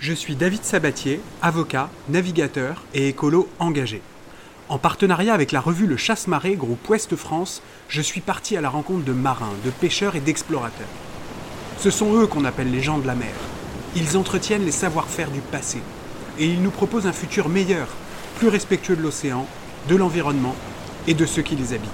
Je 0.00 0.14
suis 0.14 0.34
David 0.34 0.64
Sabatier, 0.64 1.20
avocat, 1.42 1.90
navigateur 2.08 2.84
et 2.94 3.08
écolo 3.08 3.50
engagé. 3.58 4.00
En 4.70 4.78
partenariat 4.78 5.34
avec 5.34 5.52
la 5.52 5.60
revue 5.60 5.86
Le 5.86 5.98
Chasse-Marée, 5.98 6.54
groupe 6.54 6.88
Ouest 6.88 7.16
France, 7.16 7.60
je 7.90 8.00
suis 8.00 8.22
parti 8.22 8.56
à 8.56 8.62
la 8.62 8.70
rencontre 8.70 9.04
de 9.04 9.12
marins, 9.12 9.52
de 9.62 9.68
pêcheurs 9.68 10.16
et 10.16 10.20
d'explorateurs. 10.20 10.88
Ce 11.76 11.90
sont 11.90 12.14
eux 12.14 12.26
qu'on 12.26 12.46
appelle 12.46 12.70
les 12.70 12.80
gens 12.80 12.96
de 12.96 13.06
la 13.06 13.14
mer. 13.14 13.34
Ils 13.94 14.16
entretiennent 14.16 14.64
les 14.64 14.70
savoir-faire 14.70 15.30
du 15.30 15.40
passé. 15.40 15.82
Et 16.38 16.46
ils 16.46 16.62
nous 16.62 16.70
proposent 16.70 17.06
un 17.06 17.12
futur 17.12 17.50
meilleur, 17.50 17.88
plus 18.38 18.48
respectueux 18.48 18.96
de 18.96 19.02
l'océan, 19.02 19.46
de 19.90 19.96
l'environnement 19.96 20.56
et 21.08 21.12
de 21.12 21.26
ceux 21.26 21.42
qui 21.42 21.56
les 21.56 21.74
habitent. 21.74 21.90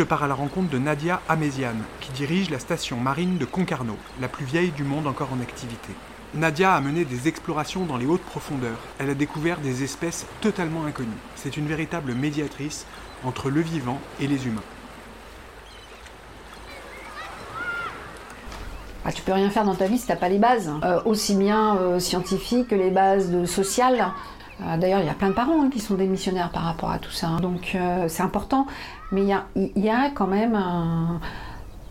Je 0.00 0.04
pars 0.06 0.22
à 0.22 0.28
la 0.28 0.34
rencontre 0.34 0.70
de 0.70 0.78
Nadia 0.78 1.20
Améziane, 1.28 1.82
qui 2.00 2.10
dirige 2.12 2.48
la 2.48 2.58
station 2.58 2.96
marine 2.96 3.36
de 3.36 3.44
Concarneau, 3.44 3.98
la 4.18 4.28
plus 4.28 4.46
vieille 4.46 4.70
du 4.70 4.82
monde 4.82 5.06
encore 5.06 5.28
en 5.30 5.42
activité. 5.42 5.92
Nadia 6.32 6.74
a 6.74 6.80
mené 6.80 7.04
des 7.04 7.28
explorations 7.28 7.84
dans 7.84 7.98
les 7.98 8.06
hautes 8.06 8.22
profondeurs. 8.22 8.78
Elle 8.98 9.10
a 9.10 9.14
découvert 9.14 9.58
des 9.58 9.84
espèces 9.84 10.24
totalement 10.40 10.86
inconnues. 10.86 11.10
C'est 11.36 11.58
une 11.58 11.66
véritable 11.66 12.14
médiatrice 12.14 12.86
entre 13.24 13.50
le 13.50 13.60
vivant 13.60 14.00
et 14.22 14.26
les 14.26 14.46
humains. 14.46 14.62
Ah, 19.04 19.12
tu 19.12 19.20
peux 19.20 19.34
rien 19.34 19.50
faire 19.50 19.66
dans 19.66 19.74
ta 19.74 19.86
vie 19.86 19.98
si 19.98 20.06
t'as 20.06 20.16
pas 20.16 20.30
les 20.30 20.38
bases, 20.38 20.72
Euh, 20.82 21.02
aussi 21.04 21.34
bien 21.34 21.76
euh, 21.76 21.98
scientifiques 21.98 22.68
que 22.68 22.74
les 22.74 22.90
bases 22.90 23.44
sociales. 23.44 24.14
Euh, 24.62 24.76
D'ailleurs, 24.76 25.00
il 25.00 25.06
y 25.06 25.10
a 25.10 25.14
plein 25.14 25.28
de 25.28 25.34
parents 25.34 25.62
hein, 25.62 25.70
qui 25.72 25.80
sont 25.80 25.94
démissionnaires 25.94 26.50
par 26.50 26.62
rapport 26.62 26.90
à 26.90 26.98
tout 26.98 27.10
ça, 27.10 27.28
hein. 27.28 27.40
donc 27.40 27.72
euh, 27.74 28.06
c'est 28.08 28.22
important. 28.22 28.66
Mais 29.12 29.22
il 29.22 29.28
y 29.28 29.32
a, 29.32 29.44
il 29.56 29.72
y 29.84 29.90
a 29.90 30.10
quand 30.10 30.26
même 30.26 30.54
un- 30.54 31.20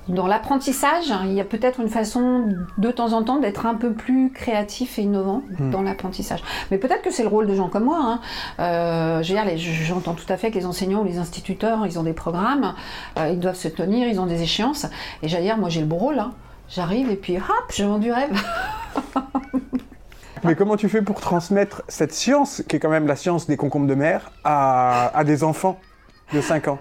dans 0.08 0.26
l'apprentissage, 0.26 1.14
il 1.26 1.34
y 1.34 1.42
a 1.42 1.44
peut-être 1.44 1.80
une 1.80 1.88
façon 1.90 2.48
de 2.80 2.90
temps 2.92 3.14
en 3.14 3.22
temps 3.22 3.38
d'être 3.38 3.68
un 3.68 3.76
peu 3.76 3.92
plus 3.94 4.32
créatif 4.32 4.98
et 4.98 5.04
innovant 5.04 5.44
dans 5.60 5.84
l'apprentissage. 5.84 6.42
Mais 6.72 6.80
peut-être 6.80 7.04
que 7.04 7.12
c'est 7.12 7.22
le 7.22 7.30
rôle 7.30 7.46
de 7.46 7.54
gens 7.54 7.68
comme 7.68 7.84
moi. 7.84 8.00
hein. 8.04 8.20
Euh, 8.60 9.22
j'entends 9.22 10.16
tout 10.16 10.26
à 10.34 10.38
fait 10.38 10.50
que 10.50 10.56
les 10.58 10.66
enseignants 10.66 11.02
ou 11.02 11.06
les 11.06 11.20
instituteurs, 11.20 11.86
ils 11.86 12.00
ont 12.00 12.04
des 12.04 12.14
programmes, 12.14 12.74
euh, 13.20 13.30
ils 13.32 13.40
doivent 13.40 13.54
se 13.56 13.68
tenir, 13.68 14.08
ils 14.08 14.20
ont 14.20 14.26
des 14.26 14.42
échéances. 14.42 14.88
Et 15.22 15.28
j'allais 15.28 15.44
dire, 15.44 15.58
moi 15.60 15.70
j'ai 15.70 15.82
le 15.82 15.86
beau 15.88 15.98
rôle. 15.98 16.18
hein. 16.18 16.32
J'arrive 16.70 17.12
et 17.12 17.16
puis 17.16 17.38
hop, 17.38 17.46
je 17.76 17.84
vends 17.84 18.00
du 18.00 18.12
rêve. 18.12 18.36
Mais 20.44 20.56
comment 20.56 20.78
tu 20.78 20.90
fais 20.90 21.02
pour 21.02 21.20
transmettre 21.20 21.84
cette 21.88 22.14
science, 22.14 22.64
qui 22.68 22.76
est 22.76 22.80
quand 22.80 22.90
même 22.90 23.08
la 23.08 23.16
science 23.16 23.48
des 23.48 23.58
concombres 23.58 23.88
de 23.88 23.96
mer, 23.96 24.32
à, 24.44 25.24
des 25.26 25.44
enfants? 25.44 25.80
De 26.34 26.42
5 26.42 26.68
ans 26.68 26.80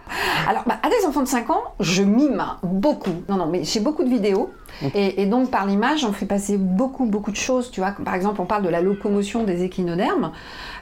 Alors, 0.48 0.62
bah, 0.66 0.78
à 0.82 0.88
des 0.88 1.06
enfants 1.06 1.22
de 1.22 1.28
5 1.28 1.50
ans, 1.50 1.62
je 1.80 2.02
mime 2.02 2.42
beaucoup. 2.62 3.12
Non, 3.28 3.36
non, 3.36 3.46
mais 3.46 3.64
j'ai 3.64 3.80
beaucoup 3.80 4.04
de 4.04 4.08
vidéos. 4.10 4.50
Et, 4.94 5.22
et 5.22 5.26
donc, 5.26 5.50
par 5.50 5.66
l'image, 5.66 6.04
on 6.04 6.12
fait 6.12 6.26
passer 6.26 6.56
beaucoup, 6.56 7.06
beaucoup 7.06 7.30
de 7.32 7.36
choses. 7.36 7.70
Tu 7.70 7.80
vois, 7.80 7.92
par 8.04 8.14
exemple, 8.14 8.40
on 8.40 8.44
parle 8.44 8.62
de 8.62 8.68
la 8.68 8.80
locomotion 8.80 9.42
des 9.44 9.64
échinodermes. 9.64 10.30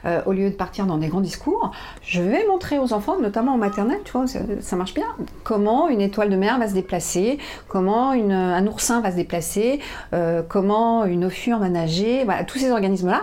Euh, 0.05 0.21
au 0.27 0.33
lieu 0.33 0.51
de 0.51 0.55
partir 0.55 0.87
dans 0.87 0.99
des 0.99 1.09
grands 1.09 1.21
discours, 1.23 1.71
je 2.03 2.21
vais 2.23 2.47
montrer 2.47 2.79
aux 2.79 2.93
enfants, 2.93 3.17
notamment 3.21 3.55
en 3.55 3.59
maternelle, 3.59 3.99
tu 4.05 4.13
vois, 4.13 4.27
ça, 4.27 4.41
ça 4.61 4.77
marche 4.77 4.95
bien, 4.95 5.07
comment 5.43 5.89
une 5.89 6.01
étoile 6.01 6.31
de 6.31 6.37
mer 6.37 6.59
va 6.59 6.69
se 6.69 6.75
déplacer, 6.75 7.39
comment 7.69 8.13
une- 8.13 8.31
un 8.33 8.65
oursin 8.67 9.01
va 9.01 9.11
se 9.11 9.17
déplacer, 9.17 9.81
euh, 10.13 10.43
comment 10.47 11.05
une 11.07 11.25
ophure 11.25 11.59
va 11.59 11.69
nager. 11.71 12.25
Voilà, 12.25 12.45
tous 12.45 12.59
ces 12.59 12.71
organismes-là. 12.71 13.23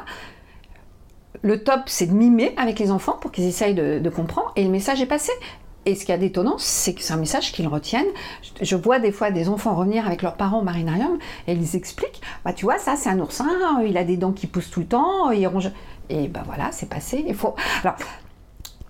Le 1.43 1.61
top, 1.61 1.81
c'est 1.87 2.07
de 2.07 2.13
mimer 2.13 2.53
avec 2.57 2.79
les 2.79 2.89
enfants 2.89 3.17
pour 3.19 3.31
qu'ils 3.31 3.43
essayent 3.43 3.75
de, 3.75 4.09
comprendre. 4.09 4.51
Et 4.55 4.63
le 4.63 4.69
message 4.69 5.01
est 5.01 5.05
passé. 5.05 5.31
Et 5.85 5.95
ce 5.95 6.05
qui 6.05 6.13
est 6.13 6.17
d'étonnant, 6.17 6.55
c'est 6.57 6.93
que 6.93 7.01
c'est 7.01 7.11
un 7.11 7.17
message 7.17 7.51
qu'ils 7.51 7.67
retiennent. 7.67 8.07
Je, 8.61 8.75
vois 8.77 8.99
des 8.99 9.11
fois 9.11 9.31
des 9.31 9.49
enfants 9.49 9.75
revenir 9.75 10.07
avec 10.07 10.21
leurs 10.21 10.35
parents 10.35 10.59
au 10.59 10.63
marinarium 10.63 11.17
et 11.45 11.53
ils 11.53 11.75
expliquent 11.75 12.21
bah, 12.45 12.53
Tu 12.53 12.63
vois, 12.63 12.77
ça, 12.77 12.95
c'est 12.95 13.09
un 13.09 13.19
oursin, 13.19 13.49
il 13.85 13.97
a 13.97 14.05
des 14.05 14.15
dents 14.15 14.31
qui 14.31 14.47
poussent 14.47 14.71
tout 14.71 14.79
le 14.79 14.85
temps, 14.85 15.31
il 15.31 15.45
ronge. 15.45 15.69
Et 16.09 16.29
ben 16.29 16.43
voilà, 16.45 16.71
c'est 16.71 16.87
passé. 16.87 17.25
Il 17.27 17.35
faut. 17.35 17.55
Alors, 17.83 17.95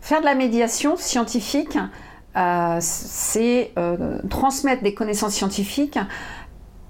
faire 0.02 0.20
de 0.20 0.26
la 0.26 0.36
médiation 0.36 0.96
scientifique, 0.96 1.80
euh, 2.36 2.78
c'est 2.80 3.72
euh, 3.80 4.20
transmettre 4.30 4.84
des 4.84 4.94
connaissances 4.94 5.34
scientifiques 5.34 5.98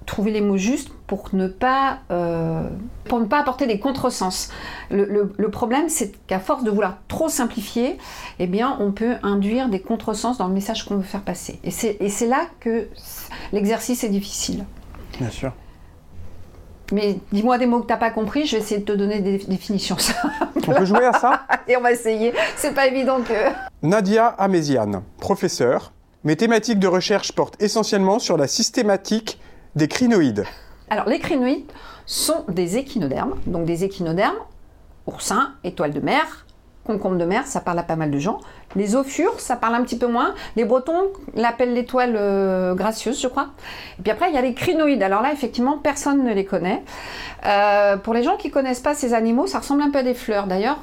trouver 0.05 0.31
les 0.31 0.41
mots 0.41 0.57
justes 0.57 0.89
pour 1.07 1.29
ne 1.33 1.47
pas, 1.47 1.99
euh, 2.11 2.67
pour 3.05 3.19
ne 3.19 3.25
pas 3.25 3.39
apporter 3.39 3.67
des 3.67 3.79
contresens. 3.79 4.49
Le, 4.89 5.05
le- 5.05 5.33
le 5.37 5.49
problème, 5.51 5.89
c'est 5.89 6.11
qu'à 6.27 6.39
force 6.39 6.63
de 6.63 6.69
vouloir 6.71 6.97
trop 7.07 7.29
simplifier, 7.29 7.97
eh 8.39 8.47
bien, 8.47 8.77
on 8.79 8.91
peut 8.91 9.15
induire 9.23 9.69
des 9.69 9.79
contresens 9.79 10.37
dans 10.37 10.47
le 10.47 10.53
message 10.53 10.85
qu'on 10.85 10.95
veut 10.97 11.03
faire 11.03 11.21
passer. 11.21 11.59
Et 11.63 11.71
c'est 11.71 11.97
et 11.99 12.09
c'est 12.09 12.27
là 12.27 12.41
que 12.59 12.87
l'exercice 13.51 14.03
est 14.03 14.09
difficile. 14.09 14.65
Bien 15.19 15.29
sûr. 15.29 15.51
Mais 16.91 17.17
dis-moi 17.31 17.57
des 17.57 17.65
mots 17.65 17.79
que 17.79 17.87
tu 17.87 17.93
n'as 17.93 17.97
pas 17.97 18.11
compris, 18.11 18.45
je 18.45 18.55
vais 18.57 18.61
essayer 18.61 18.81
de 18.81 18.85
te 18.85 18.91
donner 18.91 19.21
des 19.21 19.37
définitions. 19.39 19.95
On 20.67 20.73
peut 20.73 20.85
jouer 20.85 21.05
à 21.05 21.13
ça? 21.13 21.43
Et 21.67 21.75
on 21.77 21.81
va 21.81 21.91
essayer. 21.91 22.33
C'est 22.55 22.73
pas 22.73 22.87
évident 22.87 23.21
que. 23.21 23.33
Nadia 23.81 24.27
Améziane, 24.27 25.01
professeure. 25.19 25.91
Mes 26.23 26.35
thématiques 26.35 26.79
de 26.79 26.87
recherche 26.87 27.31
portent 27.31 27.61
essentiellement 27.61 28.19
sur 28.19 28.37
la 28.37 28.47
systématique 28.47 29.39
des 29.75 29.87
crinoïdes. 29.87 30.45
Alors, 30.89 31.07
les 31.07 31.19
crinoïdes 31.19 31.71
sont 32.05 32.45
des 32.47 32.77
échinodermes, 32.77 33.35
donc 33.47 33.65
des 33.65 33.83
échinodermes, 33.83 34.37
oursins, 35.07 35.53
étoiles 35.63 35.93
de 35.93 35.99
mer, 35.99 36.45
concombres 36.85 37.17
de 37.17 37.25
mer, 37.25 37.47
ça 37.47 37.61
parle 37.61 37.79
à 37.79 37.83
pas 37.83 37.95
mal 37.95 38.11
de 38.11 38.19
gens. 38.19 38.39
Les 38.75 38.95
ophures, 38.95 39.39
ça 39.39 39.55
parle 39.55 39.75
un 39.75 39.83
petit 39.83 39.97
peu 39.97 40.07
moins. 40.07 40.33
Les 40.55 40.65
Bretons 40.65 41.11
l'appellent 41.33 41.73
l'étoile 41.73 42.15
euh, 42.17 42.75
gracieuse, 42.75 43.21
je 43.21 43.27
crois. 43.27 43.49
Et 43.99 44.01
puis 44.01 44.11
après, 44.11 44.29
il 44.29 44.35
y 44.35 44.37
a 44.37 44.41
les 44.41 44.53
crinoïdes. 44.53 45.01
Alors 45.01 45.21
là, 45.21 45.31
effectivement, 45.31 45.77
personne 45.77 46.23
ne 46.23 46.33
les 46.33 46.45
connaît. 46.45 46.83
Euh, 47.45 47.97
pour 47.97 48.13
les 48.13 48.23
gens 48.23 48.35
qui 48.35 48.51
connaissent 48.51 48.81
pas 48.81 48.95
ces 48.95 49.13
animaux, 49.13 49.47
ça 49.47 49.59
ressemble 49.59 49.81
un 49.81 49.91
peu 49.91 49.99
à 49.99 50.03
des 50.03 50.13
fleurs. 50.13 50.47
D'ailleurs, 50.47 50.79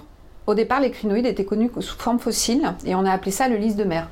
au 0.47 0.55
départ, 0.55 0.81
les 0.81 0.91
crinoïdes 0.91 1.27
étaient 1.27 1.45
connus 1.45 1.71
sous 1.81 1.99
forme 1.99 2.19
fossile 2.19 2.75
et 2.85 2.95
on 2.95 3.05
a 3.05 3.13
appelé 3.13 3.31
ça 3.31 3.49
le 3.49 3.57
lys 3.57 3.77
de 3.77 3.85
mer. 3.85 4.09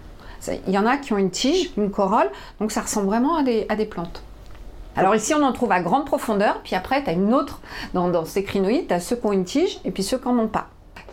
Il 0.66 0.72
y 0.72 0.78
en 0.78 0.86
a 0.86 0.98
qui 0.98 1.12
ont 1.12 1.18
une 1.18 1.30
tige, 1.30 1.72
une 1.76 1.90
corolle, 1.90 2.30
donc 2.60 2.70
ça 2.70 2.82
ressemble 2.82 3.06
vraiment 3.06 3.36
à 3.36 3.42
des 3.42 3.86
plantes. 3.86 4.22
Alors 4.98 5.14
ici, 5.14 5.32
on 5.34 5.42
en 5.42 5.52
trouve 5.52 5.72
à 5.72 5.80
grande 5.80 6.04
profondeur, 6.06 6.60
puis 6.62 6.74
après, 6.74 7.02
tu 7.04 7.10
as 7.10 7.12
une 7.12 7.32
autre, 7.32 7.60
dans, 7.94 8.08
dans 8.08 8.24
ces 8.24 8.42
crinoïdes, 8.44 8.88
tu 8.88 8.94
as 8.94 9.00
ceux 9.00 9.16
qui 9.16 9.26
ont 9.26 9.32
une 9.32 9.44
tige 9.44 9.80
et 9.84 9.90
puis 9.90 10.02
ceux 10.02 10.18
qui 10.18 10.26
n'en 10.28 10.38
ont 10.38 10.48
pas. 10.48 10.68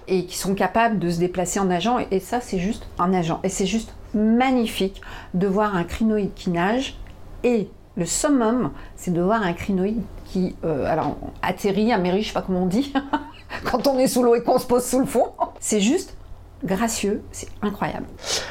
Et 0.07 0.25
qui 0.25 0.37
sont 0.37 0.53
capables 0.55 0.99
de 0.99 1.09
se 1.09 1.19
déplacer 1.19 1.59
en 1.59 1.65
nageant, 1.65 1.99
et, 1.99 2.07
et 2.11 2.19
ça, 2.19 2.41
c'est 2.41 2.59
juste 2.59 2.87
en 2.99 3.07
nageant. 3.07 3.39
Et 3.43 3.49
c'est 3.49 3.65
juste 3.65 3.93
magnifique 4.13 5.01
de 5.33 5.47
voir 5.47 5.75
un 5.75 5.83
crinoïde 5.83 6.33
qui 6.35 6.49
nage, 6.49 6.97
et 7.43 7.69
le 7.97 8.05
summum, 8.05 8.71
c'est 8.95 9.11
de 9.11 9.21
voir 9.21 9.41
un 9.43 9.53
crinoïde 9.53 10.01
qui, 10.25 10.55
euh, 10.65 10.85
alors, 10.85 11.15
atterrit, 11.41 11.91
amérit, 11.93 12.21
je 12.23 12.27
sais 12.29 12.33
pas 12.33 12.41
comment 12.41 12.63
on 12.63 12.67
dit, 12.67 12.93
quand 13.63 13.87
on 13.87 13.97
est 13.99 14.07
sous 14.07 14.21
l'eau 14.23 14.35
et 14.35 14.43
qu'on 14.43 14.59
se 14.59 14.65
pose 14.67 14.83
sous 14.83 14.99
le 14.99 15.05
fond. 15.05 15.27
C'est 15.59 15.79
juste 15.79 16.17
gracieux, 16.63 17.23
c'est 17.31 17.47
incroyable. 17.61 18.05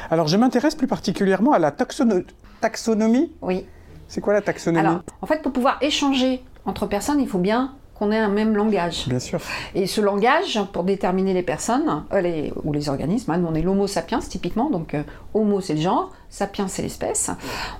Alors, 0.09 0.27
je 0.27 0.37
m'intéresse 0.37 0.75
plus 0.75 0.87
particulièrement 0.87 1.51
à 1.53 1.59
la 1.59 1.71
taxono- 1.71 2.23
taxonomie. 2.61 3.31
Oui. 3.41 3.65
C'est 4.07 4.21
quoi 4.21 4.33
la 4.33 4.41
taxonomie 4.41 4.85
Alors, 4.85 5.01
en 5.21 5.25
fait, 5.25 5.41
pour 5.41 5.51
pouvoir 5.51 5.77
échanger 5.81 6.43
entre 6.65 6.85
personnes, 6.85 7.19
il 7.19 7.27
faut 7.27 7.39
bien 7.39 7.73
qu'on 7.95 8.11
ait 8.11 8.17
un 8.19 8.27
même 8.27 8.55
langage. 8.57 9.07
Bien 9.07 9.19
sûr. 9.19 9.39
Et 9.73 9.87
ce 9.87 10.01
langage, 10.01 10.59
pour 10.73 10.83
déterminer 10.83 11.33
les 11.33 11.43
personnes, 11.43 12.03
euh, 12.11 12.19
les- 12.19 12.51
ou 12.65 12.73
les 12.73 12.89
organismes, 12.89 13.31
hein, 13.31 13.41
on 13.49 13.55
est 13.55 13.61
l'homo 13.61 13.87
sapiens 13.87 14.19
typiquement, 14.19 14.69
donc 14.69 14.93
euh, 14.93 15.03
homo 15.33 15.61
c'est 15.61 15.75
le 15.75 15.79
genre, 15.79 16.11
sapiens 16.29 16.67
c'est 16.67 16.81
l'espèce. 16.81 17.31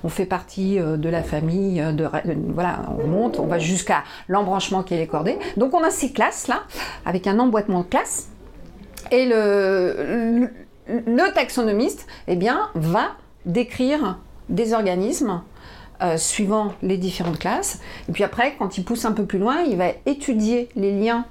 On 0.04 0.08
fait 0.08 0.24
partie 0.24 0.78
euh, 0.78 0.96
de 0.96 1.10
la 1.10 1.22
famille, 1.22 1.80
de, 1.82 1.92
de- 1.92 2.08
voilà, 2.54 2.78
on 2.98 3.06
monte, 3.06 3.38
on 3.38 3.46
va 3.46 3.58
jusqu'à 3.58 4.04
l'embranchement 4.28 4.82
qui 4.82 4.94
est 4.94 4.98
les 4.98 5.06
cordées. 5.06 5.38
Donc 5.58 5.74
on 5.74 5.82
a 5.84 5.90
ces 5.90 6.10
classes 6.12 6.48
là, 6.48 6.62
avec 7.04 7.26
un 7.26 7.38
emboîtement 7.38 7.80
de 7.80 7.86
classes. 7.86 8.28
Et 9.10 9.26
le, 9.26 10.48
le, 10.88 11.04
le 11.06 11.32
taxonomiste, 11.34 12.06
eh 12.26 12.36
bien, 12.36 12.70
va 12.74 13.08
décrire 13.44 14.18
des 14.48 14.72
organismes 14.72 15.42
euh, 16.02 16.16
suivant 16.16 16.72
les 16.82 16.98
différentes 16.98 17.38
classes. 17.38 17.80
Et 18.08 18.12
puis 18.12 18.24
après, 18.24 18.54
quand 18.58 18.78
il 18.78 18.84
pousse 18.84 19.04
un 19.04 19.12
peu 19.12 19.24
plus 19.24 19.38
loin, 19.38 19.62
il 19.62 19.76
va 19.76 19.88
étudier 20.04 20.68
les 20.76 20.92
liens 20.98 21.24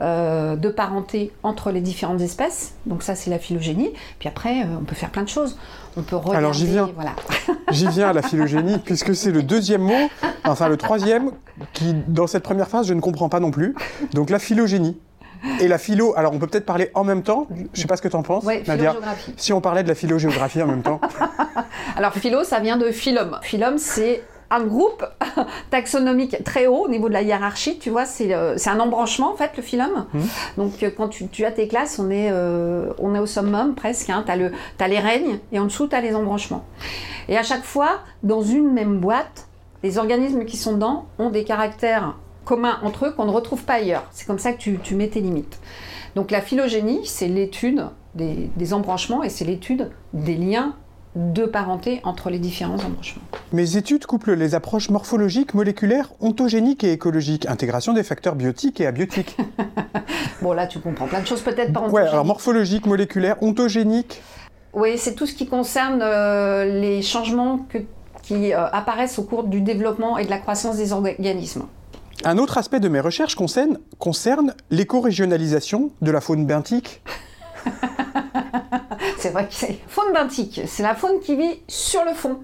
euh, 0.00 0.56
de 0.56 0.70
parenté 0.70 1.30
entre 1.42 1.70
les 1.70 1.82
différentes 1.82 2.22
espèces. 2.22 2.74
Donc 2.86 3.02
ça, 3.02 3.14
c'est 3.14 3.28
la 3.28 3.38
phylogénie. 3.38 3.92
Puis 4.18 4.30
après, 4.30 4.62
euh, 4.62 4.78
on 4.80 4.84
peut 4.84 4.94
faire 4.94 5.10
plein 5.10 5.24
de 5.24 5.28
choses. 5.28 5.58
On 5.96 6.02
peut 6.02 6.16
regarder. 6.16 6.38
Alors, 6.38 6.54
j'y 6.54 6.66
viens. 6.66 6.88
Voilà. 6.94 7.12
J'y 7.70 7.86
viens 7.86 8.08
à 8.08 8.12
la 8.14 8.22
phylogénie, 8.22 8.78
puisque 8.78 9.14
c'est 9.14 9.30
le 9.30 9.42
deuxième 9.42 9.82
mot, 9.82 10.08
enfin 10.44 10.68
le 10.68 10.76
troisième, 10.78 11.32
qui, 11.74 11.94
dans 12.08 12.26
cette 12.26 12.42
première 12.42 12.68
phrase, 12.68 12.86
je 12.86 12.94
ne 12.94 13.00
comprends 13.00 13.28
pas 13.28 13.40
non 13.40 13.50
plus. 13.50 13.74
Donc, 14.14 14.30
la 14.30 14.38
phylogénie. 14.38 14.98
Et 15.60 15.68
la 15.68 15.78
philo, 15.78 16.14
alors 16.16 16.32
on 16.32 16.38
peut 16.38 16.46
peut-être 16.46 16.66
parler 16.66 16.90
en 16.94 17.04
même 17.04 17.22
temps. 17.22 17.46
Je 17.72 17.80
sais 17.80 17.86
pas 17.86 17.96
ce 17.96 18.02
que 18.02 18.08
tu 18.08 18.16
en 18.16 18.22
penses, 18.22 18.44
Ouais, 18.44 18.62
Nadia. 18.66 18.94
Si 19.36 19.52
on 19.52 19.60
parlait 19.60 19.82
de 19.82 19.88
la 19.88 19.94
philo-géographie 19.94 20.62
en 20.62 20.66
même 20.66 20.82
temps. 20.82 21.00
Alors 21.96 22.12
philo, 22.14 22.44
ça 22.44 22.60
vient 22.60 22.76
de 22.76 22.90
phylum. 22.90 23.38
Phylum, 23.42 23.78
c'est 23.78 24.22
un 24.50 24.64
groupe 24.64 25.04
taxonomique 25.70 26.42
très 26.44 26.66
haut 26.66 26.84
au 26.84 26.88
niveau 26.88 27.08
de 27.08 27.14
la 27.14 27.22
hiérarchie, 27.22 27.78
tu 27.78 27.90
vois, 27.90 28.04
c'est 28.04 28.34
euh, 28.34 28.56
un 28.66 28.80
embranchement 28.80 29.32
en 29.32 29.36
fait 29.36 29.52
le 29.56 29.62
phylum. 29.62 30.06
Donc 30.56 30.82
euh, 30.82 30.90
quand 30.94 31.08
tu, 31.08 31.28
tu 31.28 31.44
as 31.44 31.52
tes 31.52 31.68
classes, 31.68 31.98
on 31.98 32.10
est, 32.10 32.30
euh, 32.32 32.92
on 32.98 33.14
est 33.14 33.20
au 33.20 33.26
summum 33.26 33.74
presque, 33.74 34.10
hein. 34.10 34.24
tu 34.26 34.32
as, 34.32 34.88
les 34.88 34.98
règnes 34.98 35.38
et 35.52 35.60
en 35.60 35.64
dessous 35.64 35.86
tu 35.86 35.94
as 35.94 36.00
les 36.00 36.14
embranchements. 36.14 36.64
Et 37.28 37.38
à 37.38 37.44
chaque 37.44 37.62
fois, 37.62 38.00
dans 38.24 38.42
une 38.42 38.72
même 38.72 38.98
boîte, 38.98 39.46
les 39.84 39.98
organismes 39.98 40.44
qui 40.44 40.56
sont 40.56 40.74
dedans 40.74 41.06
ont 41.18 41.30
des 41.30 41.44
caractères 41.44 42.16
communs 42.44 42.78
entre 42.82 43.06
eux 43.06 43.10
qu'on 43.12 43.24
ne 43.26 43.30
retrouve 43.30 43.62
pas 43.64 43.74
ailleurs. 43.74 44.04
C'est 44.12 44.26
comme 44.26 44.38
ça 44.38 44.52
que 44.52 44.58
tu, 44.58 44.78
tu 44.82 44.94
mets 44.94 45.08
tes 45.08 45.20
limites. 45.20 45.58
Donc 46.16 46.30
la 46.30 46.40
phylogénie, 46.40 47.00
c'est 47.04 47.28
l'étude 47.28 47.86
des, 48.14 48.50
des 48.56 48.74
embranchements 48.74 49.22
et 49.22 49.28
c'est 49.28 49.44
l'étude 49.44 49.90
des 50.12 50.34
liens 50.36 50.74
de 51.16 51.44
parenté 51.44 52.00
entre 52.04 52.30
les 52.30 52.38
différents 52.38 52.76
embranchements. 52.84 53.22
Mes 53.52 53.76
études 53.76 54.06
couplent 54.06 54.34
les 54.34 54.54
approches 54.54 54.90
morphologiques, 54.90 55.54
moléculaires, 55.54 56.10
ontogéniques 56.20 56.84
et 56.84 56.92
écologiques, 56.92 57.46
intégration 57.46 57.92
des 57.92 58.04
facteurs 58.04 58.36
biotiques 58.36 58.80
et 58.80 58.86
abiotiques. 58.86 59.36
Bon, 60.42 60.54
là, 60.54 60.66
tu 60.66 60.78
comprends 60.78 61.06
plein 61.06 61.20
de 61.20 61.26
choses, 61.26 61.42
peut-être 61.42 61.70
pas 61.72 61.86
ouais, 61.88 62.00
alors 62.00 62.24
morphologique, 62.24 62.86
moléculaire, 62.86 63.36
ontogénique. 63.42 64.22
Oui, 64.72 64.96
c'est 64.96 65.14
tout 65.14 65.26
ce 65.26 65.34
qui 65.34 65.46
concerne 65.46 66.00
euh, 66.02 66.64
les 66.80 67.02
changements 67.02 67.58
que- 67.68 67.78
qui 68.22 68.54
euh, 68.54 68.66
apparaissent 68.72 69.18
au 69.18 69.24
cours 69.24 69.44
du 69.44 69.60
développement 69.60 70.16
et 70.16 70.24
de 70.24 70.30
la 70.30 70.38
croissance 70.38 70.76
des 70.78 70.92
organismes. 70.94 71.64
Un 72.24 72.36
autre 72.38 72.58
aspect 72.58 72.80
de 72.80 72.88
mes 72.88 73.00
recherches 73.00 73.34
concerne, 73.34 74.54
l'éco-régionalisation 74.70 75.90
de 76.02 76.10
la 76.10 76.20
faune 76.20 76.46
benthique. 76.46 77.02
C'est 79.18 79.30
vrai 79.30 79.46
que 79.46 79.52
c'est 79.54 79.78
faune 79.86 80.12
benthique, 80.14 80.62
c'est 80.66 80.82
la 80.82 80.94
faune 80.94 81.20
qui 81.20 81.36
vit 81.36 81.60
sur 81.68 82.04
le 82.06 82.14
fond 82.14 82.38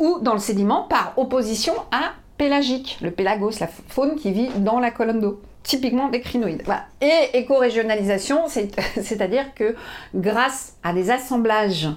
ou 0.00 0.18
dans 0.22 0.32
le 0.32 0.40
sédiment 0.40 0.82
par 0.82 1.12
opposition 1.16 1.72
à 1.92 2.12
pélagique, 2.36 2.98
le 3.00 3.12
pélagos, 3.12 3.52
la 3.60 3.68
faune 3.68 4.16
qui 4.16 4.32
vit 4.32 4.48
dans 4.58 4.80
la 4.80 4.90
colonne 4.90 5.20
d'eau. 5.20 5.40
Typiquement 5.62 6.08
des 6.08 6.20
crinoïdes. 6.20 6.64
Et 7.00 7.30
éco-régionalisation, 7.38 8.48
c'est- 8.48 8.74
c'est-à-dire 9.02 9.54
que 9.54 9.76
grâce 10.16 10.74
à 10.82 10.92
des 10.92 11.10
assemblages 11.12 11.88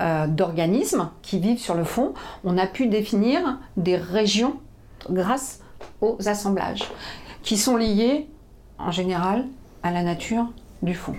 euh, 0.00 0.26
d'organismes 0.26 1.10
qui 1.22 1.38
vivent 1.38 1.60
sur 1.60 1.74
le 1.74 1.84
fond, 1.84 2.14
on 2.44 2.56
a 2.56 2.66
pu 2.66 2.86
définir 2.86 3.58
des 3.76 3.96
régions 3.96 4.56
grâce 5.10 5.60
aux 6.00 6.16
assemblages 6.26 6.84
qui 7.42 7.56
sont 7.56 7.76
liés 7.76 8.28
en 8.78 8.90
général 8.90 9.46
à 9.82 9.90
la 9.90 10.02
nature 10.02 10.46
du 10.82 10.94
fond. 10.94 11.14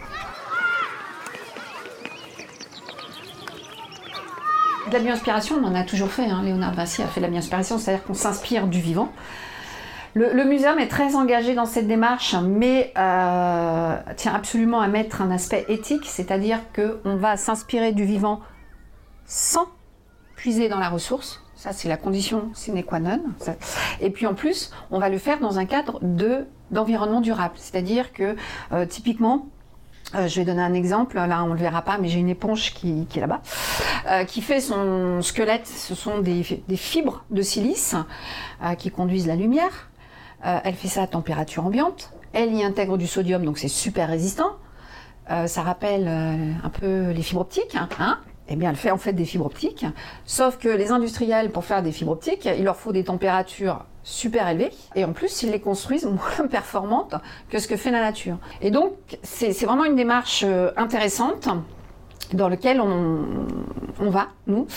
De 4.87 4.93
la 4.93 4.99
bioinspiration, 4.99 5.57
on 5.61 5.67
en 5.67 5.75
a 5.75 5.83
toujours 5.83 6.09
fait. 6.09 6.25
hein. 6.25 6.41
Léonard 6.43 6.73
Vinci 6.73 7.03
a 7.03 7.07
fait 7.07 7.19
de 7.19 7.25
la 7.25 7.29
bioinspiration, 7.31 7.77
c'est-à-dire 7.77 8.03
qu'on 8.03 8.15
s'inspire 8.15 8.67
du 8.67 8.79
vivant. 8.79 9.11
Le, 10.15 10.33
le 10.33 10.43
muséum 10.45 10.79
est 10.79 10.87
très 10.87 11.15
engagé 11.15 11.53
dans 11.53 11.67
cette 11.67 11.87
démarche, 11.87 12.33
mais 12.43 12.91
euh, 12.97 13.95
tient 14.15 14.33
absolument 14.33 14.81
à 14.81 14.87
mettre 14.87 15.21
un 15.21 15.29
aspect 15.29 15.65
éthique, 15.69 16.05
c'est-à-dire 16.07 16.59
qu'on 16.75 17.17
va 17.17 17.37
s'inspirer 17.37 17.91
du 17.91 18.03
vivant 18.05 18.39
sans 19.25 19.67
puiser 20.35 20.69
dans 20.69 20.79
la 20.79 20.89
ressource. 20.89 21.43
Ça, 21.59 21.73
c'est 21.73 21.89
la 21.89 21.97
condition 21.97 22.51
sine 22.53 22.81
qua 22.85 23.01
non. 23.01 23.21
Et 23.99 24.11
puis 24.11 24.25
en 24.25 24.33
plus, 24.33 24.71
on 24.91 24.99
va 24.99 25.09
le 25.09 25.17
faire 25.17 25.41
dans 25.41 25.59
un 25.59 25.65
cadre 25.65 25.99
de 26.01 26.47
d'environnement 26.71 27.19
durable. 27.19 27.55
C'est-à-dire 27.57 28.13
que, 28.13 28.37
euh, 28.71 28.85
typiquement, 28.85 29.47
euh, 30.15 30.29
je 30.29 30.39
vais 30.39 30.45
donner 30.45 30.61
un 30.61 30.73
exemple, 30.73 31.17
là 31.17 31.43
on 31.43 31.47
ne 31.47 31.53
le 31.55 31.59
verra 31.59 31.81
pas, 31.81 31.97
mais 31.97 32.07
j'ai 32.07 32.19
une 32.19 32.29
éponge 32.29 32.73
qui, 32.73 33.05
est 33.13 33.19
là-bas, 33.19 33.41
euh, 34.07 34.23
qui 34.23 34.41
fait 34.41 34.61
son 34.61 35.21
squelette. 35.21 35.67
Ce 35.67 35.95
sont 35.95 36.19
des, 36.19 36.63
des 36.65 36.77
fibres 36.77 37.25
de 37.29 37.41
silice 37.41 37.93
qui 38.77 38.89
conduisent 38.89 39.27
la 39.27 39.35
lumière. 39.35 39.89
Elle 40.41 40.75
fait 40.75 40.87
ça 40.87 41.01
à 41.03 41.07
température 41.07 41.65
ambiante. 41.65 42.13
Elle 42.31 42.53
y 42.53 42.63
intègre 42.63 42.97
du 42.97 43.05
sodium, 43.05 43.43
donc 43.43 43.57
c'est 43.57 43.67
super 43.67 44.07
résistant. 44.07 44.55
Ça 45.27 45.61
rappelle 45.61 46.07
un 46.07 46.69
peu 46.69 47.09
les 47.09 47.21
fibres 47.21 47.41
optiques. 47.41 47.75
Hein 47.99 48.19
eh 48.49 48.55
bien, 48.55 48.71
elle 48.71 48.75
fait 48.75 48.91
en 48.91 48.97
fait 48.97 49.13
des 49.13 49.25
fibres 49.25 49.45
optiques. 49.45 49.85
Sauf 50.25 50.57
que 50.57 50.69
les 50.69 50.91
industriels, 50.91 51.51
pour 51.51 51.65
faire 51.65 51.83
des 51.83 51.91
fibres 51.91 52.11
optiques, 52.11 52.45
il 52.45 52.63
leur 52.63 52.75
faut 52.75 52.91
des 52.91 53.03
températures 53.03 53.85
super 54.03 54.47
élevées. 54.47 54.71
Et 54.95 55.05
en 55.05 55.13
plus, 55.13 55.43
ils 55.43 55.51
les 55.51 55.59
construisent 55.59 56.05
moins 56.39 56.47
performantes 56.47 57.15
que 57.49 57.59
ce 57.59 57.67
que 57.67 57.77
fait 57.77 57.91
la 57.91 58.01
nature. 58.01 58.37
Et 58.61 58.71
donc, 58.71 58.93
c'est 59.23 59.51
vraiment 59.65 59.85
une 59.85 59.95
démarche 59.95 60.43
euh, 60.45 60.71
intéressante 60.77 61.47
dans 62.33 62.49
laquelle 62.49 62.79
on, 62.79 64.09
va, 64.09 64.27
nous, 64.45 64.67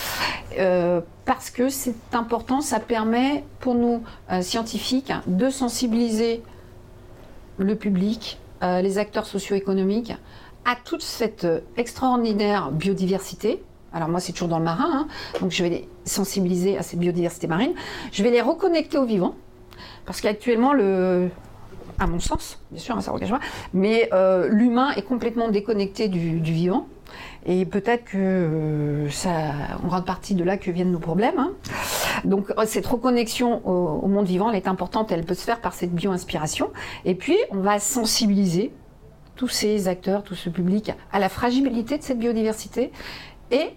euh, 0.57 1.01
parce 1.25 1.51
que 1.51 1.69
c'est 1.69 1.93
important, 2.13 2.61
ça 2.61 2.79
permet 2.79 3.43
pour 3.59 3.75
nous, 3.75 4.01
euh, 4.31 4.41
scientifiques, 4.41 5.13
de 5.27 5.51
sensibiliser 5.51 6.41
le 7.57 7.75
public, 7.75 8.39
les 8.61 8.97
acteurs 8.97 9.25
socio-économiques, 9.25 10.13
à 10.65 10.75
toute 10.75 11.01
cette 11.01 11.45
euh, 11.45 11.59
extraordinaire 11.77 12.71
biodiversité. 12.71 13.63
Alors 13.93 14.09
moi, 14.09 14.19
c'est 14.19 14.31
toujours 14.31 14.47
dans 14.47 14.57
le 14.57 14.65
marin, 14.65 14.89
hein, 14.91 15.07
donc 15.39 15.51
je 15.51 15.61
vais 15.61 15.69
les 15.69 15.89
sensibiliser 16.03 16.77
à 16.77 16.81
cette 16.81 16.99
biodiversité 16.99 17.45
marine. 17.47 17.73
Je 18.11 18.23
vais 18.23 18.31
les 18.31 18.41
reconnecter 18.41 18.97
au 18.97 19.05
vivant, 19.05 19.35
parce 20.05 20.19
qu'actuellement, 20.19 20.73
le, 20.73 21.29
à 21.99 22.07
mon 22.07 22.19
sens, 22.19 22.59
bien 22.71 22.81
sûr, 22.81 22.97
hein, 22.97 23.01
ça 23.01 23.13
engage 23.13 23.29
pas, 23.29 23.39
mais 23.73 24.09
euh, 24.13 24.47
l'humain 24.49 24.91
est 24.95 25.03
complètement 25.03 25.49
déconnecté 25.49 26.07
du, 26.07 26.39
vivant. 26.39 26.87
Et 27.45 27.65
peut-être 27.65 28.05
que 28.05 28.17
euh, 28.17 29.09
ça, 29.09 29.29
en 29.83 29.87
grande 29.87 30.05
partie 30.05 30.33
de 30.33 30.43
là 30.43 30.57
que 30.57 30.71
viennent 30.71 30.91
nos 30.91 30.99
problèmes. 30.99 31.37
hein. 31.37 31.51
Donc 32.23 32.51
euh, 32.57 32.63
cette 32.65 32.87
reconnexion 32.87 33.61
au, 33.67 33.99
au 34.03 34.07
monde 34.07 34.25
vivant, 34.25 34.49
elle 34.49 34.55
est 34.55 34.67
importante, 34.67 35.11
elle 35.11 35.25
peut 35.25 35.35
se 35.35 35.43
faire 35.43 35.59
par 35.59 35.73
cette 35.73 35.93
bio-inspiration. 35.93 36.71
Et 37.05 37.15
puis, 37.15 37.37
on 37.51 37.57
va 37.57 37.79
sensibiliser 37.79 38.71
tous 39.43 39.49
ces 39.49 39.89
acteurs, 39.89 40.23
tout 40.23 40.35
ce 40.35 40.49
public 40.49 40.93
à 41.11 41.19
la 41.19 41.27
fragilité 41.27 41.97
de 41.97 42.03
cette 42.03 42.17
biodiversité. 42.17 42.93
Et 43.51 43.71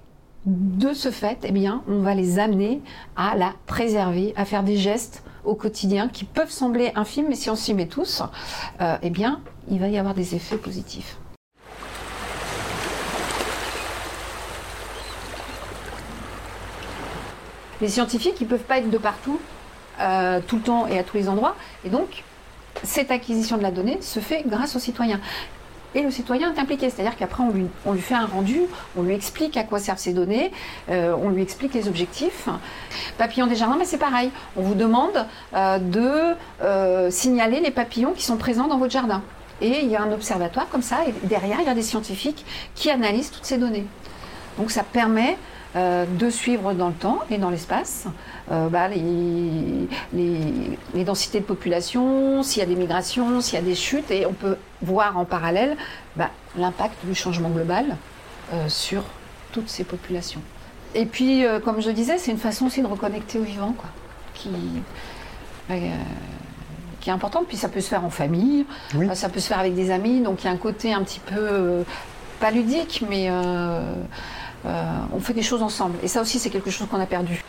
de 0.44 0.92
ce 0.92 1.10
fait, 1.10 1.38
eh 1.42 1.50
bien, 1.50 1.82
on 1.88 2.02
va 2.02 2.14
les 2.14 2.38
amener 2.38 2.80
à 3.16 3.34
la 3.34 3.52
préserver, 3.66 4.32
à 4.36 4.44
faire 4.44 4.62
des 4.62 4.76
gestes 4.76 5.24
au 5.44 5.56
quotidien 5.56 6.06
qui 6.06 6.24
peuvent 6.24 6.52
sembler 6.52 6.92
infimes, 6.94 7.26
mais 7.28 7.34
si 7.34 7.50
on 7.50 7.56
s'y 7.56 7.74
met 7.74 7.86
tous, 7.86 8.22
euh, 8.80 8.96
eh 9.02 9.10
bien, 9.10 9.40
il 9.68 9.80
va 9.80 9.88
y 9.88 9.98
avoir 9.98 10.14
des 10.14 10.36
effets 10.36 10.56
positifs. 10.56 11.16
Les 17.80 17.88
scientifiques, 17.88 18.40
ils 18.40 18.44
ne 18.44 18.50
peuvent 18.50 18.60
pas 18.60 18.78
être 18.78 18.90
de 18.90 18.98
partout, 18.98 19.40
euh, 19.98 20.40
tout 20.46 20.56
le 20.58 20.62
temps 20.62 20.86
et 20.86 20.96
à 20.96 21.02
tous 21.02 21.16
les 21.16 21.28
endroits. 21.28 21.56
Et 21.84 21.90
donc, 21.90 22.22
cette 22.82 23.10
acquisition 23.10 23.56
de 23.56 23.62
la 23.62 23.70
donnée 23.70 24.00
se 24.00 24.20
fait 24.20 24.44
grâce 24.46 24.76
aux 24.76 24.78
citoyens. 24.78 25.20
Et 25.96 26.02
le 26.02 26.10
citoyen 26.10 26.52
est 26.52 26.58
impliqué, 26.58 26.90
c'est-à-dire 26.90 27.16
qu'après 27.16 27.42
on 27.42 27.50
lui, 27.50 27.68
on 27.86 27.92
lui 27.92 28.02
fait 28.02 28.14
un 28.14 28.26
rendu, 28.26 28.60
on 28.98 29.02
lui 29.02 29.14
explique 29.14 29.56
à 29.56 29.64
quoi 29.64 29.78
servent 29.78 29.98
ces 29.98 30.12
données, 30.12 30.52
euh, 30.90 31.16
on 31.18 31.30
lui 31.30 31.40
explique 31.40 31.72
les 31.72 31.88
objectifs. 31.88 32.50
Papillons 33.16 33.46
des 33.46 33.56
jardins, 33.56 33.78
c'est 33.82 33.96
pareil. 33.96 34.30
On 34.58 34.60
vous 34.60 34.74
demande 34.74 35.24
euh, 35.54 35.78
de 35.78 36.36
euh, 36.62 37.10
signaler 37.10 37.60
les 37.60 37.70
papillons 37.70 38.12
qui 38.12 38.24
sont 38.24 38.36
présents 38.36 38.68
dans 38.68 38.76
votre 38.76 38.92
jardin. 38.92 39.22
Et 39.62 39.80
il 39.84 39.88
y 39.88 39.96
a 39.96 40.02
un 40.02 40.12
observatoire 40.12 40.68
comme 40.68 40.82
ça, 40.82 40.98
et 41.08 41.14
derrière 41.26 41.60
il 41.62 41.66
y 41.66 41.70
a 41.70 41.74
des 41.74 41.80
scientifiques 41.80 42.44
qui 42.74 42.90
analysent 42.90 43.30
toutes 43.30 43.46
ces 43.46 43.56
données. 43.56 43.86
Donc 44.58 44.70
ça 44.70 44.82
permet 44.82 45.38
euh, 45.76 46.04
de 46.18 46.30
suivre 46.30 46.72
dans 46.72 46.88
le 46.88 46.94
temps 46.94 47.18
et 47.30 47.38
dans 47.38 47.50
l'espace 47.50 48.06
euh, 48.50 48.68
bah, 48.68 48.88
les, 48.88 49.88
les- 50.14 50.78
les 50.94 51.04
densités 51.04 51.40
de 51.40 51.44
population, 51.44 52.42
s'il 52.42 52.60
y 52.60 52.62
a 52.62 52.66
des 52.66 52.76
migrations, 52.76 53.40
s'il 53.40 53.58
y 53.58 53.62
a 53.62 53.64
des 53.64 53.74
chutes, 53.74 54.10
et 54.10 54.24
on 54.26 54.32
peut 54.32 54.56
voir 54.82 55.18
en 55.18 55.24
parallèle 55.24 55.76
bah, 56.16 56.30
l'impact 56.56 56.94
du 57.04 57.14
changement 57.14 57.50
global 57.50 57.96
euh, 58.54 58.68
sur 58.68 59.02
toutes 59.52 59.68
ces 59.68 59.84
populations. 59.84 60.40
Et 60.94 61.04
puis, 61.04 61.44
comme 61.64 61.82
je 61.82 61.90
disais, 61.90 62.16
c'est 62.16 62.30
une 62.30 62.38
façon 62.38 62.66
aussi 62.66 62.80
de 62.80 62.86
reconnecter 62.86 63.38
au 63.38 63.42
vivant, 63.42 63.74
quoi, 63.76 63.90
qui, 64.32 64.48
qui 67.00 67.10
est 67.10 67.12
importante. 67.12 67.46
Puis 67.48 67.56
ça 67.56 67.68
peut 67.68 67.80
se 67.80 67.88
faire 67.88 68.04
en 68.04 68.10
famille, 68.10 68.64
Oui. 68.94 69.08
ça 69.14 69.28
peut 69.28 69.40
se 69.40 69.48
faire 69.48 69.58
avec 69.58 69.74
des 69.74 69.90
amis, 69.90 70.20
donc 70.20 70.42
il 70.42 70.46
y 70.46 70.48
a 70.48 70.52
un 70.52 70.56
côté 70.56 70.94
un 70.94 71.02
petit 71.02 71.20
peu, 71.20 71.84
pas 72.40 72.50
ludique, 72.50 73.04
mais 73.10 73.28
on 75.12 75.20
fait 75.20 75.34
des 75.34 75.42
choses 75.42 75.62
ensemble. 75.62 75.96
Et 76.02 76.08
ça 76.08 76.20
aussi, 76.20 76.38
c'est 76.38 76.50
quelque 76.50 76.70
chose 76.70 76.88
qu'on 76.88 77.00
a 77.00 77.06
perdu. 77.06 77.42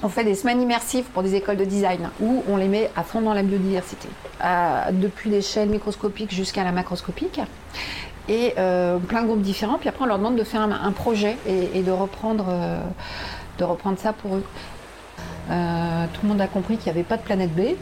On 0.00 0.08
fait 0.08 0.22
des 0.22 0.36
semaines 0.36 0.62
immersives 0.62 1.04
pour 1.06 1.24
des 1.24 1.34
écoles 1.34 1.56
de 1.56 1.64
design 1.64 2.10
où 2.20 2.44
on 2.48 2.56
les 2.56 2.68
met 2.68 2.88
à 2.94 3.02
fond 3.02 3.20
dans 3.20 3.34
la 3.34 3.42
biodiversité, 3.42 4.08
à- 4.40 4.92
depuis 4.92 5.28
l'échelle 5.28 5.68
microscopique 5.68 6.32
jusqu'à 6.32 6.62
la 6.62 6.70
macroscopique, 6.70 7.40
et 8.28 8.54
euh, 8.58 8.98
plein 8.98 9.22
de 9.22 9.26
groupes 9.26 9.42
différents. 9.42 9.76
Puis 9.76 9.88
après, 9.88 10.04
on 10.04 10.06
leur 10.06 10.18
demande 10.18 10.36
de 10.36 10.44
faire 10.44 10.60
un, 10.60 10.92
projet 10.92 11.36
et, 11.46 11.82
de 11.82 11.90
reprendre 11.90 12.46
euh, 12.48 12.80
de 13.58 13.64
reprendre 13.64 13.98
ça 13.98 14.12
pour 14.12 14.36
eux. 14.36 14.44
Euh, 15.50 16.06
tout 16.12 16.20
le 16.22 16.28
monde 16.28 16.40
a 16.40 16.46
compris 16.46 16.76
qu'il 16.76 16.92
n'y 16.92 16.98
avait 16.98 17.08
pas 17.08 17.16
de 17.16 17.22
planète 17.22 17.52
B 17.54 17.74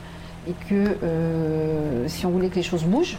et 0.47 0.55
que 0.69 0.97
euh, 1.03 2.09
si 2.09 2.27
on 2.27 2.31
voulait 2.31 2.49
que 2.49 2.57
les 2.57 2.63
choses 2.63 2.85
bougent, 2.85 3.19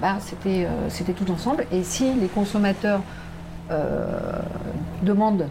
bah, 0.00 0.16
c'était 0.20 0.64
euh, 0.64 0.88
c'était 0.88 1.12
tout 1.12 1.30
ensemble. 1.30 1.66
Et 1.72 1.82
si 1.82 2.12
les 2.14 2.28
consommateurs 2.28 3.00
demandent 5.02 5.46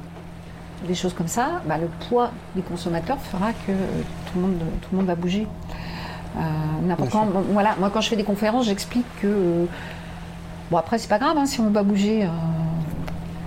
des 0.87 0.95
choses 0.95 1.13
comme 1.13 1.27
ça, 1.27 1.61
bah, 1.67 1.77
le 1.77 1.87
poids 2.07 2.31
des 2.55 2.63
consommateurs 2.63 3.19
fera 3.19 3.51
que 3.51 3.71
tout 3.71 4.35
le 4.37 4.41
monde, 4.41 4.59
tout 4.81 4.89
le 4.91 4.97
monde 4.97 5.05
va 5.05 5.13
bouger. 5.13 5.47
n'importe 6.83 7.11
quand, 7.11 7.27
voilà, 7.51 7.75
moi 7.79 7.91
quand 7.93 8.01
je 8.01 8.09
fais 8.09 8.15
des 8.15 8.23
conférences, 8.23 8.65
j'explique 8.65 9.05
que 9.21 9.67
bon 10.71 10.77
après 10.77 10.97
c'est 10.97 11.09
pas 11.09 11.19
grave 11.19 11.37
hein, 11.37 11.45
si 11.45 11.59
on 11.59 11.65
ne 11.65 11.69
va 11.69 11.81
pas 11.81 11.83
bouger. 11.83 12.27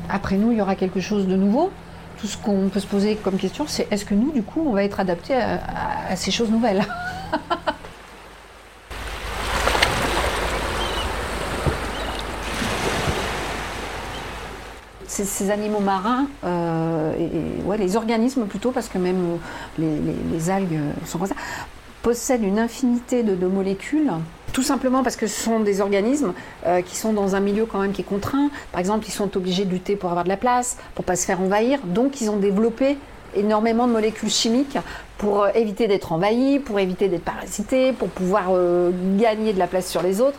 après 0.08 0.37
nous, 0.37 0.52
il 0.52 0.58
y 0.58 0.60
aura 0.60 0.76
quelque 0.76 1.00
chose 1.00 1.26
de 1.26 1.34
nouveau 1.34 1.72
tout 2.20 2.26
ce 2.26 2.37
qu'on 2.37 2.68
peut 2.68 2.80
se 2.80 2.87
poser 2.87 3.16
comme 3.16 3.37
question, 3.37 3.64
c'est 3.66 3.88
est-ce 3.90 4.04
que 4.04 4.14
nous, 4.14 4.30
du 4.30 4.42
coup, 4.42 4.62
on 4.66 4.72
va 4.72 4.84
être 4.84 5.00
adaptés 5.00 5.34
à, 5.34 6.14
ces 6.16 6.30
choses 6.30 6.50
nouvelles? 6.50 6.84
ces, 15.25 15.50
animaux 15.50 15.81
marins, 15.81 16.27
euh, 16.45 17.12
et, 17.19 17.62
ouais, 17.65 17.79
les 17.79 17.97
organismes 17.97 18.47
plutôt, 18.47 18.71
parce 18.71 18.89
que 18.89 18.99
même 18.99 19.39
les, 19.79 20.50
algues 20.50 20.81
sont 21.07 21.19
comme 21.19 21.29
ça, 21.29 21.35
possèdent 22.03 22.45
une 22.45 22.59
infinité 22.59 23.23
de 23.23 23.47
molécules 23.47 24.11
tout 24.53 24.62
simplement 24.62 25.03
parce 25.03 25.17
que 25.17 25.27
ce 25.27 25.41
sont 25.43 25.61
des 25.61 25.81
organismes 25.81 26.33
euh, 26.67 26.83
qui 26.83 26.97
sont 26.97 27.12
dans 27.12 27.37
un 27.37 27.41
milieu 27.41 27.67
quand 27.67 27.79
même 27.81 27.93
qui 27.93 28.03
est 28.03 28.05
contraint. 28.05 28.50
Par 28.73 28.81
exemple, 28.81 29.07
ils 29.07 29.12
sont 29.12 29.37
obligés 29.37 29.65
de 29.65 29.71
lutter 29.71 29.97
pour 29.97 30.11
avoir 30.11 30.25
de 30.25 30.29
la 30.29 30.37
place, 30.37 30.77
pour 30.95 31.05
pas 31.05 31.17
se 31.17 31.25
faire 31.25 31.41
envahir. 31.41 31.81
Donc, 31.85 32.21
ils 32.21 32.31
ont 32.31 32.37
développé 32.37 32.99
énormément 33.37 33.87
de 33.87 33.93
molécules 33.93 34.31
chimiques 34.31 34.77
pour 35.19 35.45
euh, 35.45 35.50
éviter 35.55 35.87
d'être 35.87 36.12
envahis, 36.12 36.59
pour 36.59 36.81
éviter 36.81 37.09
d'être 37.09 37.25
parasités, 37.25 37.93
pour 37.93 38.09
pouvoir 38.09 38.47
euh, 38.50 38.91
gagner 39.17 39.53
de 39.53 39.59
la 39.59 39.67
place 39.67 39.89
sur 39.89 40.03
les 40.03 40.21
autres. 40.21 40.39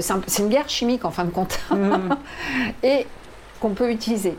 c'est 0.00 0.38
une 0.42 0.48
guerre 0.48 0.68
chimique 0.68 1.04
en 1.04 1.10
fin 1.10 1.24
de 1.24 1.30
compte. 1.30 1.58
Mmh. 1.70 2.14
Et 2.82 3.06
qu'on 3.60 3.70
peut 3.70 3.90
utiliser. 3.90 4.36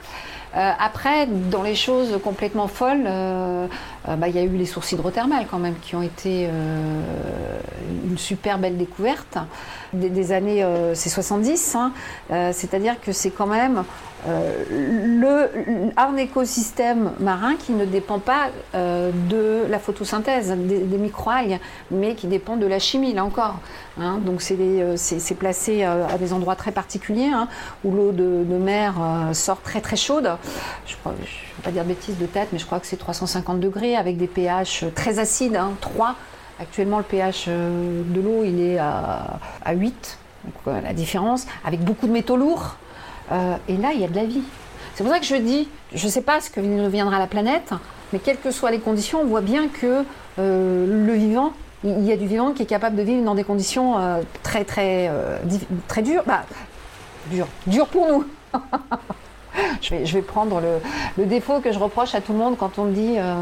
Euh, 0.55 0.71
après, 0.79 1.27
dans 1.27 1.61
les 1.61 1.75
choses 1.75 2.19
complètement 2.23 2.67
folles, 2.67 3.05
euh, 3.05 3.67
euh, 4.07 4.15
bah, 4.15 4.27
il 4.27 4.35
y 4.35 4.39
a 4.39 4.43
eu 4.43 4.49
les 4.49 4.65
sources 4.65 4.91
hydrothermales 4.91 5.45
quand 5.49 5.59
même, 5.59 5.75
qui 5.81 5.95
ont 5.95 6.01
été 6.01 6.49
une 8.09 8.17
super 8.17 8.57
belle 8.57 8.77
découverte 8.77 9.37
des, 9.93 10.31
années 10.31 10.65
c'est 10.93 11.09
70. 11.09 11.75
Hein. 11.75 11.91
C'est-à-dire 12.51 12.99
que 13.01 13.11
c'est 13.11 13.31
quand 13.31 13.47
même 13.47 13.83
le, 14.27 15.49
un 15.97 16.15
écosystème 16.17 17.11
marin 17.19 17.55
qui 17.55 17.71
ne 17.71 17.85
dépend 17.85 18.19
pas 18.19 18.49
de 18.73 19.65
la 19.69 19.79
photosynthèse 19.79 20.51
des, 20.51 20.79
des 20.79 20.97
microalgues, 20.97 21.59
mais 21.91 22.15
qui 22.15 22.27
dépend 22.27 22.57
de 22.57 22.65
la 22.65 22.79
chimie, 22.79 23.13
là 23.13 23.25
encore. 23.25 23.59
Hein. 23.99 24.19
donc 24.25 24.41
c'est 24.41 25.35
placé 25.37 25.83
à 25.83 26.17
des 26.17 26.31
endroits 26.31 26.55
très 26.55 26.71
particuliers, 26.71 27.31
hein, 27.33 27.47
où 27.83 27.91
l'eau 27.91 28.11
de, 28.11 28.45
mer 28.59 28.95
sort 29.33 29.61
très 29.61 29.81
très 29.81 29.95
chaude 29.95 30.31
je 30.85 30.95
ne 31.09 31.15
vais 31.15 31.63
pas 31.63 31.71
dire 31.71 31.83
de 31.83 31.89
bêtises 31.89 32.17
de 32.17 32.25
tête, 32.25 32.49
mais 32.51 32.59
je 32.59 32.65
crois 32.65 32.79
que 32.79 32.87
c'est 32.87 32.97
350 32.97 33.59
degrés 33.59 33.88
avec 33.95 34.17
des 34.17 34.27
pH 34.27 34.85
très 34.95 35.19
acides, 35.19 35.59
3. 35.81 36.07
Hein, 36.07 36.15
Actuellement, 36.59 36.97
le 36.97 37.05
pH 37.05 37.45
euh, 37.47 38.03
de 38.05 38.19
l'eau, 38.19 38.43
il 38.43 38.59
est 38.59 38.77
à, 38.77 39.39
8. 39.71 40.17
Donc, 40.43 40.53
euh, 40.67 40.81
la 40.81 40.93
différence, 40.93 41.47
avec 41.63 41.79
beaucoup 41.79 42.05
de 42.05 42.11
métaux 42.11 42.35
lourds. 42.35 42.75
Euh, 43.31 43.55
et 43.69 43.77
là, 43.77 43.91
il 43.93 44.01
y 44.01 44.03
a 44.03 44.09
de 44.09 44.15
la 44.15 44.25
vie. 44.25 44.41
C'est 44.93 45.03
pour 45.03 45.13
ça 45.13 45.19
que 45.19 45.25
je 45.25 45.35
dis, 45.35 45.69
je 45.93 46.05
ne 46.05 46.11
sais 46.11 46.21
pas 46.21 46.41
ce 46.41 46.49
que 46.49 46.59
deviendra 46.59 47.17
la 47.17 47.27
planète, 47.27 47.71
mais 48.11 48.19
quelles 48.19 48.39
que 48.39 48.51
soient 48.51 48.71
les 48.71 48.79
conditions, 48.79 49.21
on 49.21 49.25
voit 49.25 49.41
bien 49.41 49.69
que 49.69 50.03
le 50.37 51.13
vivant, 51.13 51.53
il 51.85 52.03
y 52.03 52.11
a 52.11 52.17
du 52.17 52.27
vivant 52.27 52.51
qui 52.51 52.63
est 52.63 52.65
capable 52.65 52.97
de 52.97 53.03
vivre 53.03 53.23
dans 53.23 53.35
des 53.35 53.43
conditions 53.43 53.95
très 54.43 54.65
très 54.65 55.09
très 55.87 56.01
dures, 56.01 56.23
bah, 56.25 56.43
dures, 57.29 57.47
dures 57.67 57.87
pour 57.87 58.07
nous. 58.07 58.25
je, 59.81 60.13
vais, 60.13 60.21
prendre 60.21 60.61
le, 61.17 61.25
défaut 61.25 61.59
que 61.59 61.71
je 61.71 61.79
reproche 61.79 62.15
à 62.15 62.21
tout 62.21 62.33
le 62.33 62.39
monde 62.39 62.57
quand 62.57 62.79
on 62.79 62.85
dit, 62.85 63.15
euh, 63.17 63.41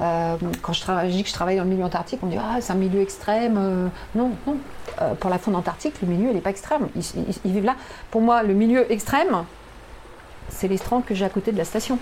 euh, 0.00 0.36
quand 0.62 0.72
je, 0.72 1.06
dis 1.06 1.22
que 1.22 1.28
je 1.28 1.34
travaille 1.34 1.56
dans 1.56 1.64
le 1.64 1.70
milieu 1.70 1.84
antarctique, 1.84 2.20
on 2.22 2.26
dit 2.26 2.36
ah 2.38 2.60
c'est 2.60 2.72
un 2.72 2.76
milieu 2.76 3.00
extrême. 3.00 3.56
Euh, 3.58 3.88
non, 4.14 4.32
non. 4.46 4.56
pour 5.20 5.30
la 5.30 5.38
faune 5.38 5.56
antarctique, 5.56 5.94
le 6.02 6.08
milieu 6.08 6.32
n'est 6.32 6.40
pas 6.40 6.50
extrême. 6.50 6.88
Ils, 6.96 7.52
vivent 7.52 7.64
là. 7.64 7.76
Pour 8.10 8.20
moi, 8.20 8.42
le 8.42 8.54
milieu 8.54 8.90
extrême, 8.92 9.44
c'est 10.48 10.68
les 10.68 10.76
strands 10.76 11.02
que 11.02 11.14
j'ai 11.14 11.24
à 11.24 11.30
côté 11.30 11.52
de 11.52 11.58
la 11.58 11.64
station. 11.64 11.98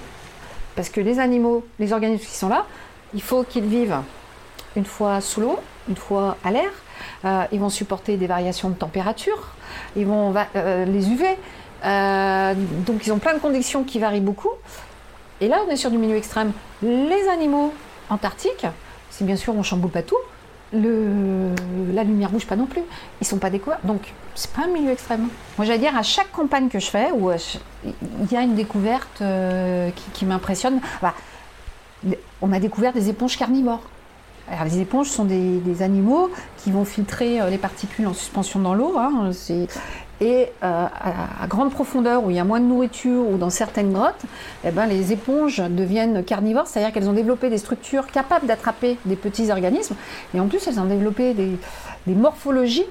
Parce 0.75 0.88
que 0.88 1.00
les 1.00 1.19
animaux, 1.19 1.64
les 1.78 1.93
organismes 1.93 2.25
qui 2.25 2.37
sont 2.37 2.49
là, 2.49 2.66
il 3.14 3.23
faut 3.23 3.45
qu'ils 3.45 3.64
vivent 3.64 3.99
une 4.76 4.85
fois 4.85 5.21
sous 5.21 5.40
l'eau, 5.40 5.59
une 5.88 5.97
fois 5.97 6.37
à 6.45 6.50
l'air. 6.50 6.71
ils 7.50 7.61
vont 7.61 7.71
supporter 7.71 8.16
des 8.16 8.26
variations 8.26 8.69
de 8.69 8.75
température. 8.75 9.52
Ils 9.97 10.07
vont 10.07 10.35
les 10.55 11.11
UV. 11.11 11.25
Euh, 11.87 12.55
donc 12.87 13.07
ils 13.07 13.12
ont 13.12 13.19
plein 13.19 13.35
de 13.35 13.38
conditions 13.38 13.85
qui 13.85 13.99
varient 13.99 14.21
beaucoup. 14.21 14.50
Et 15.40 15.49
là, 15.49 15.59
on 15.66 15.71
est 15.71 15.76
sur 15.76 15.90
du 15.90 15.99
milieu 15.99 16.16
extrême. 16.16 16.52
Les 16.83 17.28
animaux 17.28 17.73
antarctiques, 18.11 18.66
si 19.11 19.25
bien 19.25 19.37
sûr 19.37 19.55
on 19.57 19.62
chamboule 19.62 19.90
pas 19.90 20.02
tout, 20.02 20.16
la 20.73 22.02
lumière 22.05 22.31
bouge 22.31 22.47
pas 22.47 22.57
non 22.57 22.66
plus. 22.66 22.83
Ils 23.21 23.26
sont 23.26 23.38
pas 23.38 23.50
découverts. 23.50 23.81
Donc 23.85 24.12
c'est 24.35 24.50
pas 24.50 24.62
un 24.62 24.69
milieu 24.69 24.90
extrême. 24.90 25.28
Moi 25.59 25.66
j'allais 25.66 25.78
dire 25.78 25.97
à 25.97 26.02
chaque 26.02 26.33
campagne 26.33 26.69
que 26.69 26.78
je 26.78 26.87
fais, 26.87 27.12
où 27.12 27.31
euh, 27.31 27.38
il 27.85 28.33
y 28.33 28.37
a 28.37 28.43
une 28.43 28.55
découverte 28.55 29.21
euh, 29.21 29.90
qui, 30.12 30.25
m'impressionne. 30.25 30.81
On 32.40 32.52
a 32.52 32.59
découvert 32.59 32.93
des 32.93 33.09
éponges 33.09 33.37
carnivores. 33.37 33.83
Alors, 34.49 34.64
les 34.64 34.81
éponges 34.81 35.09
sont 35.09 35.25
des, 35.25 35.83
animaux 35.83 36.31
qui 36.59 36.71
vont 36.71 36.85
filtrer 36.85 37.40
les 37.50 37.59
particules 37.59 38.07
en 38.07 38.14
suspension 38.14 38.61
dans 38.61 38.75
l'eau. 38.75 38.97
Hein, 38.97 39.33
et 40.20 40.49
euh, 40.62 40.87
à, 41.42 41.46
grande 41.46 41.70
profondeur, 41.70 42.25
où 42.25 42.30
il 42.30 42.37
y 42.37 42.38
a 42.38 42.44
moins 42.44 42.61
de 42.61 42.64
nourriture, 42.64 43.28
ou 43.28 43.37
dans 43.37 43.50
certaines 43.50 43.92
grottes, 43.92 44.23
eh 44.64 44.70
ben, 44.70 44.87
les 44.87 45.12
éponges 45.12 45.58
deviennent 45.58 46.25
carnivores, 46.25 46.66
c'est-à-dire 46.66 46.92
qu'elles 46.92 47.08
ont 47.08 47.14
développé 47.14 47.50
des 47.50 47.58
structures 47.58 48.06
capables 48.06 48.46
d'attraper 48.46 48.99
des 49.04 49.16
petits 49.16 49.50
organismes. 49.50 49.94
Et 50.35 50.40
en 50.40 50.46
plus, 50.46 50.66
elles 50.66 50.80
ont 50.80 50.87
développé 50.87 51.35
des, 51.35 51.58
morphologies 52.14 52.87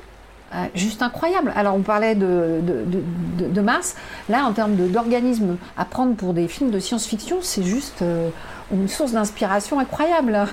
euh, 0.53 0.65
juste 0.75 1.01
incroyables. 1.01 1.51
Alors, 1.55 1.75
on 1.75 1.81
parlait 1.81 2.15
de, 2.15 2.61
de, 2.61 3.61
Mars. 3.61 3.95
Là, 4.29 4.45
en 4.45 4.53
termes 4.53 4.75
d'organismes 4.75 5.57
à 5.77 5.85
prendre 5.85 6.15
pour 6.15 6.33
des 6.33 6.47
films 6.47 6.69
de 6.69 6.79
science-fiction, 6.79 7.39
c'est 7.41 7.63
juste 7.63 8.03
euh, 8.03 8.29
une 8.71 8.87
source 8.87 9.13
d'inspiration 9.13 9.79
incroyable. 9.79 10.47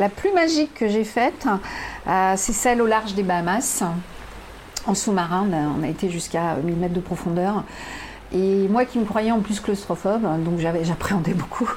La 0.00 0.08
plus 0.08 0.32
magique 0.32 0.72
que 0.72 0.88
j'ai 0.88 1.04
faite, 1.04 1.46
euh, 2.08 2.32
c'est 2.38 2.54
celle 2.54 2.80
au 2.80 2.86
large 2.86 3.12
des 3.12 3.22
Bahamas. 3.22 3.82
En 4.86 4.94
sous-marin, 4.94 5.46
on 5.78 5.82
a 5.82 5.88
été 5.88 6.08
jusqu'à 6.08 6.54
1000 6.54 6.76
mètres 6.76 6.94
de 6.94 7.00
profondeur. 7.00 7.64
Et 8.32 8.66
moi 8.68 8.86
qui 8.86 8.98
me 8.98 9.04
croyais 9.04 9.30
en 9.30 9.40
plus 9.40 9.60
claustrophobe, 9.60 10.22
donc 10.42 10.58
j'appréhendais 10.58 11.34
beaucoup. 11.34 11.68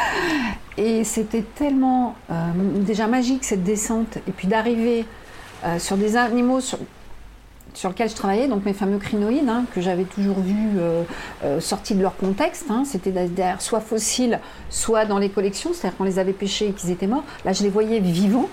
et 0.76 1.04
c'était 1.04 1.42
tellement 1.42 2.16
euh, 2.32 2.34
déjà 2.80 3.06
magique 3.06 3.44
cette 3.44 3.62
descente, 3.62 4.16
et 4.26 4.32
puis 4.32 4.48
d'arriver 4.48 5.06
euh, 5.64 5.78
sur 5.78 5.96
des 5.96 6.16
animaux 6.16 6.58
sur 7.74 7.88
lequel 7.88 8.08
je 8.08 8.14
travaillais, 8.14 8.48
donc 8.48 8.64
mes 8.64 8.72
fameux 8.72 8.98
crinoïdes, 8.98 9.48
hein, 9.48 9.64
que 9.74 9.80
j'avais 9.80 10.04
toujours 10.04 10.40
vus 10.40 10.78
euh, 10.78 11.02
euh, 11.44 11.60
sortis 11.60 11.94
de 11.94 12.02
leur 12.02 12.16
contexte. 12.16 12.66
Hein. 12.70 12.84
C'était 12.84 13.10
derrière 13.10 13.60
soit 13.62 13.80
fossiles, 13.80 14.40
soit 14.70 15.04
dans 15.04 15.18
les 15.18 15.30
collections, 15.30 15.72
c'est-à-dire 15.72 15.96
qu'on 15.96 16.04
les 16.04 16.18
avait 16.18 16.32
pêchés 16.32 16.68
et 16.68 16.72
qu'ils 16.72 16.90
étaient 16.90 17.06
morts. 17.06 17.24
Là, 17.44 17.52
je 17.52 17.62
les 17.62 17.70
voyais 17.70 18.00
vivants. 18.00 18.48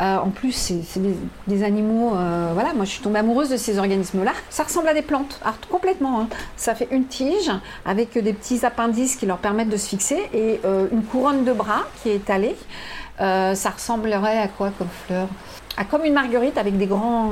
Euh, 0.00 0.16
en 0.16 0.30
plus, 0.30 0.50
c'est 0.52 1.00
des, 1.46 1.62
animaux. 1.62 2.10
voilà, 2.52 2.72
moi, 2.74 2.84
je 2.84 2.90
suis 2.90 3.00
tombée 3.00 3.20
amoureuse 3.20 3.50
de 3.50 3.56
ces 3.56 3.78
organismes-là. 3.78 4.32
Ça 4.50 4.64
ressemble 4.64 4.88
à 4.88 4.94
des 4.94 5.02
plantes, 5.02 5.40
complètement. 5.70 6.20
Hein. 6.20 6.28
Ça 6.56 6.74
fait 6.74 6.88
une 6.90 7.04
tige 7.04 7.52
avec 7.84 8.18
des 8.18 8.32
petits 8.32 8.66
appendices 8.66 9.14
qui 9.14 9.26
leur 9.26 9.38
permettent 9.38 9.68
de 9.68 9.76
se 9.76 9.88
fixer 9.88 10.18
et 10.32 10.60
une 10.90 11.04
couronne 11.04 11.44
de 11.44 11.52
bras 11.52 11.82
qui 12.02 12.08
est 12.08 12.16
étalée. 12.16 12.56
Ça 13.18 13.70
ressemblerait 13.70 14.38
à 14.38 14.48
quoi 14.48 14.70
comme 14.78 14.88
fleur? 15.06 15.28
Comme 15.90 16.04
une 16.04 16.14
marguerite 16.14 16.56
avec 16.56 16.78
des 16.78 16.86
grands, 16.86 17.30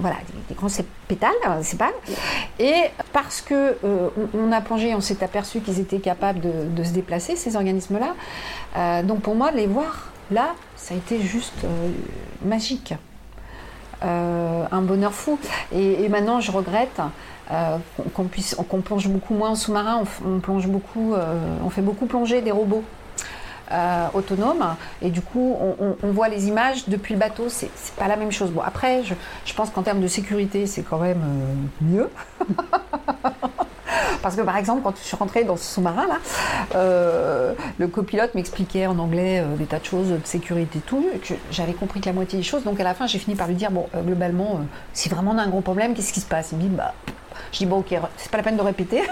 voilà, 0.00 0.16
des, 0.48 0.54
grands 0.54 0.66
pétales, 1.06 1.30
euh. 1.46 1.86
Et 2.58 2.74
parce 3.12 3.40
que 3.40 3.76
euh, 3.84 4.08
on, 4.34 4.50
a 4.50 4.60
plongé, 4.60 4.92
on 4.94 5.00
s'est 5.00 5.22
aperçu 5.22 5.60
qu'ils 5.60 5.78
étaient 5.78 6.00
capables 6.00 6.40
de, 6.40 6.82
se 6.82 6.90
déplacer, 6.90 7.36
ces 7.36 7.54
organismes-là. 7.54 8.14
Euh, 8.76 9.02
donc 9.04 9.20
pour 9.20 9.36
moi, 9.36 9.52
les 9.52 9.68
voir 9.68 10.10
là, 10.32 10.54
ça 10.74 10.94
a 10.94 10.96
été 10.96 11.20
juste 11.20 11.64
magique. 12.44 12.94
un 14.02 14.82
bonheur 14.82 15.12
fou. 15.12 15.38
Et, 15.72 16.08
maintenant, 16.08 16.40
je 16.40 16.50
regrette 16.50 17.00
qu'on 18.14 18.24
puisse, 18.24 18.56
plonge 18.84 19.08
beaucoup 19.08 19.34
moins 19.34 19.50
en 19.50 19.54
sous-marin. 19.54 20.02
On, 20.26 20.40
plonge 20.40 20.66
beaucoup, 20.66 21.14
on 21.64 21.70
fait 21.70 21.82
beaucoup 21.82 22.06
plonger 22.06 22.42
des 22.42 22.50
robots. 22.50 22.84
Euh, 23.72 24.06
autonome. 24.14 24.76
Et 25.02 25.10
du 25.10 25.20
coup, 25.20 25.56
on, 26.02 26.10
voit 26.12 26.28
les 26.28 26.48
images 26.48 26.88
depuis 26.88 27.14
le 27.14 27.20
bateau. 27.20 27.48
C'est 27.48 27.70
pas 27.96 28.08
la 28.08 28.16
même 28.16 28.32
chose. 28.32 28.50
Bon, 28.50 28.62
après, 28.62 29.02
je, 29.04 29.14
je 29.44 29.54
pense 29.54 29.70
qu'en 29.70 29.82
termes 29.82 30.00
de 30.00 30.08
sécurité, 30.08 30.66
c'est 30.66 30.82
quand 30.82 30.98
même 30.98 31.22
mieux. 31.80 32.10
Parce 34.22 34.34
que 34.34 34.42
par 34.42 34.56
exemple, 34.56 34.82
quand 34.82 34.96
je 34.96 35.02
suis 35.02 35.16
rentrée 35.16 35.44
dans 35.44 35.56
ce 35.56 35.74
sous-marin 35.74 36.06
là, 36.06 36.18
euh, 36.74 37.54
le 37.78 37.88
copilote 37.88 38.34
m'expliquait 38.34 38.86
en 38.86 38.98
anglais 38.98 39.40
euh, 39.40 39.56
des 39.56 39.66
tas 39.66 39.78
de 39.78 39.84
choses 39.84 40.08
de 40.08 40.20
sécurité 40.24 40.80
tout, 40.84 41.06
et 41.14 41.18
que 41.18 41.34
j'avais 41.52 41.74
compris 41.74 42.00
que 42.00 42.06
la 42.06 42.12
moitié 42.12 42.38
des 42.38 42.44
choses. 42.44 42.64
Donc 42.64 42.80
à 42.80 42.84
la 42.84 42.94
fin, 42.94 43.06
j'ai 43.06 43.18
fini 43.18 43.36
par 43.36 43.46
lui 43.46 43.54
dire 43.54 43.70
bon, 43.70 43.88
euh, 43.94 44.02
globalement, 44.02 44.60
si 44.92 45.08
vraiment 45.08 45.30
on 45.32 45.38
a 45.38 45.42
un 45.42 45.48
gros 45.48 45.60
problème, 45.60 45.94
qu'est-ce 45.94 46.12
qui 46.12 46.20
se 46.20 46.26
passe? 46.26 46.50
Il 46.52 46.58
me 46.58 46.62
dit 46.62 46.68
bah, 46.68 46.92
je 47.52 47.58
dis 47.58 47.66
bon, 47.66 47.78
ok, 47.78 47.94
c'est 48.16 48.30
pas 48.30 48.38
la 48.38 48.42
peine 48.42 48.56
de 48.56 48.62
répéter. 48.62 49.02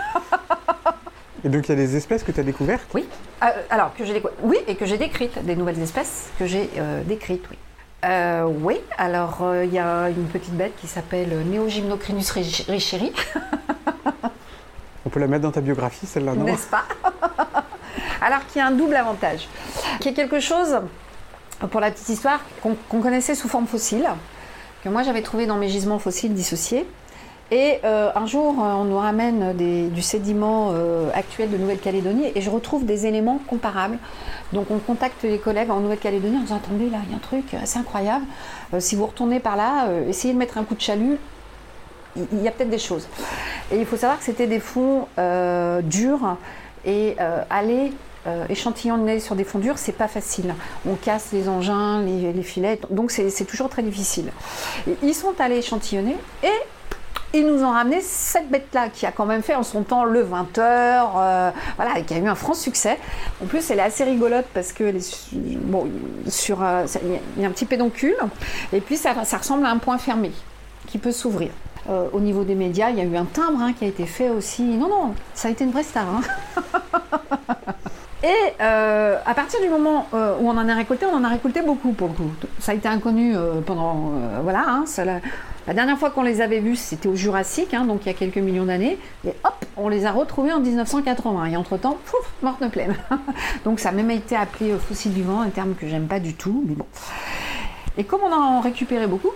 Et 1.44 1.48
donc 1.48 1.68
il 1.68 1.70
y 1.70 1.72
a 1.72 1.76
des 1.76 1.94
espèces 1.94 2.22
que 2.22 2.32
tu 2.32 2.40
as 2.40 2.44
découvertes? 2.44 2.86
Oui. 2.94 3.04
Alors 3.70 3.94
que 3.94 4.04
j'ai 4.04 4.22
oui 4.42 4.58
et 4.66 4.74
que 4.74 4.86
j'ai 4.86 4.98
décrites, 4.98 5.44
des 5.44 5.56
nouvelles 5.56 5.80
espèces 5.80 6.30
que 6.38 6.46
j'ai 6.46 6.70
décrites, 7.04 7.44
oui. 7.50 7.58
oui, 8.60 8.80
alors 8.96 9.44
il 9.62 9.72
y 9.72 9.78
a 9.78 10.08
une 10.08 10.26
petite 10.26 10.54
bête 10.54 10.72
qui 10.80 10.86
s'appelle 10.86 11.30
Neogymnocrinus 11.46 12.30
richeri. 12.30 13.12
On 15.06 15.10
peut 15.10 15.20
la 15.20 15.26
mettre 15.26 15.42
dans 15.42 15.50
ta 15.50 15.60
biographie, 15.60 16.06
celle-là, 16.06 16.34
non? 16.34 16.44
N'est-ce 16.44 16.68
pas? 16.68 16.84
Alors 18.22 18.46
qu'il 18.46 18.60
y 18.60 18.62
a 18.62 18.68
un 18.68 18.70
double 18.70 18.96
avantage, 18.96 19.48
qui 20.00 20.08
est 20.08 20.14
quelque 20.14 20.40
chose, 20.40 20.80
pour 21.70 21.80
la 21.80 21.90
petite 21.90 22.08
histoire, 22.08 22.40
qu'on 22.62 23.00
connaissait 23.00 23.34
sous 23.34 23.48
forme 23.48 23.66
fossile, 23.66 24.08
que 24.82 24.88
moi 24.88 25.02
j'avais 25.02 25.22
trouvé 25.22 25.46
dans 25.46 25.56
mes 25.56 25.68
gisements 25.68 25.98
fossiles 25.98 26.32
dissociés. 26.32 26.86
Et 27.50 27.78
euh, 27.84 28.10
un 28.14 28.26
jour, 28.26 28.54
euh, 28.58 28.72
on 28.72 28.84
nous 28.84 28.96
ramène 28.96 29.54
du 29.54 30.02
sédiment 30.02 30.70
euh, 30.72 31.10
actuel 31.12 31.50
de 31.50 31.58
Nouvelle-Calédonie 31.58 32.32
et 32.34 32.40
je 32.40 32.48
retrouve 32.48 32.86
des 32.86 33.06
éléments 33.06 33.38
comparables. 33.46 33.98
Donc 34.52 34.70
on 34.70 34.78
contacte 34.78 35.22
les 35.24 35.38
collègues 35.38 35.70
en 35.70 35.80
Nouvelle-Calédonie 35.80 36.38
en 36.38 36.40
disant 36.40 36.56
Attendez, 36.56 36.88
là, 36.88 36.98
il 37.04 37.10
y 37.10 37.12
a 37.12 37.16
un 37.16 37.20
truc 37.20 37.54
assez 37.54 37.78
incroyable. 37.78 38.24
si 38.78 38.96
vous 38.96 39.06
retournez 39.06 39.40
par 39.40 39.56
là, 39.56 39.88
essayez 40.08 40.32
de 40.32 40.38
mettre 40.38 40.58
un 40.58 40.64
coup 40.64 40.74
de 40.74 40.80
chalut 40.80 41.18
il 42.16 42.42
y 42.42 42.46
a 42.46 42.52
peut-être 42.52 42.70
des 42.70 42.78
choses. 42.78 43.08
Et 43.72 43.78
il 43.78 43.84
faut 43.84 43.96
savoir 43.96 44.20
que 44.20 44.24
c'était 44.24 44.46
des 44.46 44.60
fonds 44.60 45.08
durs 45.82 46.36
et 46.86 47.16
aller 47.50 47.92
échantillonner 48.48 49.18
sur 49.18 49.34
des 49.34 49.42
fonds 49.42 49.58
durs, 49.58 49.78
c'est 49.78 49.90
pas 49.90 50.06
facile. 50.06 50.54
On 50.88 50.94
casse 50.94 51.30
les 51.32 51.48
engins, 51.48 52.02
les, 52.02 52.42
filets, 52.44 52.78
donc 52.90 53.10
c'est 53.10 53.44
toujours 53.46 53.68
très 53.68 53.82
difficile. 53.82 54.30
ils 55.02 55.14
sont 55.14 55.34
allés 55.40 55.56
échantillonner 55.58 56.16
et 56.44 56.52
ils 57.34 57.46
nous 57.46 57.62
ont 57.62 57.70
ramené 57.70 58.00
cette 58.00 58.48
bête-là 58.48 58.88
qui 58.88 59.06
a 59.06 59.12
quand 59.12 59.26
même 59.26 59.42
fait 59.42 59.54
en 59.54 59.62
son 59.62 59.82
temps 59.82 60.04
le 60.04 60.24
20h, 60.24 61.52
voilà, 61.76 62.00
qui 62.06 62.14
a 62.14 62.18
eu 62.18 62.26
un 62.26 62.34
franc 62.34 62.54
succès. 62.54 62.98
En 63.42 63.46
plus, 63.46 63.70
elle 63.70 63.78
est 63.78 63.82
assez 63.82 64.04
rigolote 64.04 64.46
parce 64.54 64.72
que 64.72 64.94
bon, 65.32 65.88
sur, 66.28 66.64
il 67.36 67.42
y 67.42 67.44
a 67.44 67.48
un 67.48 67.52
petit 67.52 67.66
pédoncule 67.66 68.16
et 68.72 68.80
puis 68.80 68.96
ça, 68.96 69.24
ça 69.24 69.38
ressemble 69.38 69.66
à 69.66 69.70
un 69.70 69.78
point 69.78 69.98
fermé 69.98 70.32
qui 70.86 70.98
peut 70.98 71.12
s'ouvrir. 71.12 71.50
Euh, 71.90 72.08
au 72.12 72.20
niveau 72.20 72.44
des 72.44 72.54
médias, 72.54 72.90
il 72.90 72.96
y 72.96 73.00
a 73.00 73.04
eu 73.04 73.16
un 73.16 73.24
timbre 73.26 73.60
hein, 73.60 73.72
qui 73.78 73.84
a 73.84 73.88
été 73.88 74.06
fait 74.06 74.30
aussi. 74.30 74.62
Non, 74.62 74.88
non, 74.88 75.14
ça 75.34 75.48
a 75.48 75.50
été 75.50 75.64
une 75.64 75.70
vraie 75.70 75.82
star. 75.82 76.06
Hein. 76.08 76.22
Et 78.22 78.54
euh, 78.62 79.18
à 79.26 79.34
partir 79.34 79.60
du 79.60 79.68
moment 79.68 80.06
euh, 80.14 80.34
où 80.40 80.48
on 80.48 80.56
en 80.56 80.66
a 80.66 80.74
récolté, 80.74 81.04
on 81.04 81.14
en 81.14 81.24
a 81.24 81.28
récolté 81.28 81.60
beaucoup 81.60 81.92
pour 81.92 82.08
le 82.08 82.14
coup. 82.14 82.30
Ça 82.58 82.72
a 82.72 82.74
été 82.74 82.88
inconnu 82.88 83.36
pendant. 83.66 84.12
voilà, 84.42 84.64
hein, 84.66 84.84
la, 85.66 85.74
dernière 85.74 85.98
fois 85.98 86.10
qu'on 86.10 86.22
les 86.22 86.40
avait 86.40 86.60
vus, 86.60 86.76
c'était 86.76 87.08
au 87.08 87.16
Jurassique, 87.16 87.74
donc 87.86 88.02
il 88.02 88.06
y 88.06 88.10
a 88.10 88.14
quelques 88.14 88.38
millions 88.38 88.64
d'années. 88.64 88.98
Et 89.26 89.32
hop, 89.44 89.64
on 89.76 89.88
les 89.88 90.06
a 90.06 90.12
retrouvés 90.12 90.52
en 90.52 90.60
1980. 90.60 91.46
Et 91.46 91.56
entre-temps, 91.56 91.98
pouf, 92.04 92.32
morte 92.42 92.62
de 92.62 92.68
plaine. 92.68 92.94
donc 93.64 93.80
ça 93.80 93.90
a 93.90 93.92
même 93.92 94.10
été 94.10 94.36
appelé 94.36 94.74
fossile 94.78 95.12
vivant, 95.12 95.40
un 95.40 95.50
terme 95.50 95.74
que 95.74 95.88
j'aime 95.88 96.06
pas 96.06 96.20
du 96.20 96.34
tout, 96.34 96.64
mais 96.66 96.74
bon. 96.74 96.86
Et 97.96 98.04
comme 98.04 98.20
on 98.22 98.32
en 98.32 98.58
a 98.58 98.60
récupéré 98.60 99.06
beaucoup, 99.06 99.30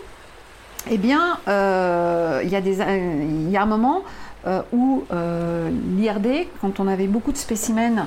eh 0.91 0.99
bien, 0.99 1.39
euh, 1.49 2.43
des, 2.43 2.81
il 2.81 3.51
y 3.51 3.57
a 3.57 3.63
un 3.63 3.67
moment 3.67 4.03
euh, 4.47 4.63
où 4.73 5.05
euh, 5.13 5.71
l'IRD, 5.97 6.47
quand 6.61 6.81
on 6.81 6.87
avait 6.87 7.07
beaucoup 7.07 7.33
de 7.33 7.37
spécimens 7.37 8.07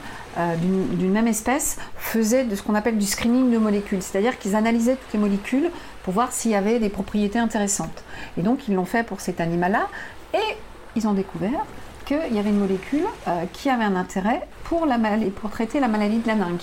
d'une 0.57 1.11
même 1.11 1.27
espèce, 1.27 1.77
faisait 1.97 2.45
de 2.45 2.55
ce 2.55 2.63
qu'on 2.63 2.75
appelle 2.75 2.97
du 2.97 3.05
screening 3.05 3.51
de 3.51 3.57
molécules, 3.57 4.01
c'est-à-dire 4.01 4.39
qu'ils 4.39 4.55
analysaient 4.55 4.95
toutes 4.95 5.13
les 5.13 5.19
molécules 5.19 5.69
pour 6.03 6.13
voir 6.13 6.31
s'il 6.31 6.51
y 6.51 6.55
avait 6.55 6.79
des 6.79 6.89
propriétés 6.89 7.37
intéressantes. 7.37 8.03
Et 8.37 8.41
donc, 8.41 8.67
ils 8.67 8.75
l'ont 8.75 8.85
fait 8.85 9.03
pour 9.03 9.19
cet 9.19 9.41
animal-là, 9.41 9.87
et 10.33 10.55
ils 10.95 11.07
ont 11.07 11.13
découvert 11.13 11.65
qu'il 12.05 12.33
y 12.33 12.39
avait 12.39 12.49
une 12.49 12.59
molécule 12.59 13.03
qui 13.51 13.69
avait 13.69 13.83
un 13.83 13.95
intérêt 13.97 14.47
pour, 14.63 14.85
la 14.85 14.97
pour 15.35 15.49
traiter 15.51 15.81
la 15.81 15.89
maladie 15.89 16.19
de 16.19 16.27
la 16.27 16.35
dengue 16.35 16.61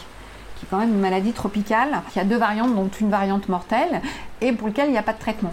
qui 0.58 0.66
est 0.66 0.68
quand 0.70 0.78
même 0.78 0.92
une 0.92 1.00
maladie 1.00 1.32
tropicale, 1.32 2.02
qui 2.12 2.18
a 2.18 2.24
deux 2.24 2.36
variantes, 2.36 2.74
dont 2.74 2.90
une 3.00 3.10
variante 3.10 3.48
mortelle, 3.48 4.02
et 4.40 4.52
pour 4.52 4.68
laquelle 4.68 4.88
il 4.88 4.92
n'y 4.92 4.98
a 4.98 5.02
pas 5.02 5.12
de 5.12 5.18
traitement. 5.18 5.52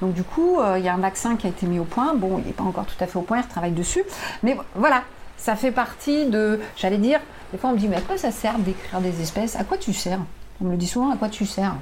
Donc 0.00 0.12
du 0.12 0.22
coup, 0.22 0.60
euh, 0.60 0.78
il 0.78 0.84
y 0.84 0.88
a 0.88 0.94
un 0.94 0.98
vaccin 0.98 1.36
qui 1.36 1.46
a 1.46 1.50
été 1.50 1.66
mis 1.66 1.78
au 1.78 1.84
point. 1.84 2.14
Bon, 2.14 2.38
il 2.38 2.46
n'est 2.46 2.52
pas 2.52 2.64
encore 2.64 2.86
tout 2.86 3.02
à 3.02 3.06
fait 3.06 3.18
au 3.18 3.22
point, 3.22 3.38
il 3.38 3.46
travaille 3.46 3.72
dessus. 3.72 4.04
Mais 4.42 4.56
voilà, 4.74 5.02
ça 5.36 5.56
fait 5.56 5.72
partie 5.72 6.26
de, 6.26 6.60
j'allais 6.76 6.98
dire, 6.98 7.20
des 7.52 7.58
fois 7.58 7.70
on 7.70 7.72
me 7.74 7.78
dit, 7.78 7.88
mais 7.88 7.96
à 7.96 8.00
quoi 8.00 8.16
ça 8.16 8.30
sert 8.30 8.58
d'écrire 8.58 9.00
des 9.00 9.20
espèces? 9.20 9.56
À 9.56 9.64
quoi 9.64 9.78
tu 9.78 9.92
sers? 9.92 10.20
On 10.60 10.64
me 10.64 10.70
le 10.72 10.76
dit 10.76 10.86
souvent, 10.86 11.10
à 11.10 11.16
quoi 11.16 11.28
tu 11.28 11.46
sers? 11.46 11.74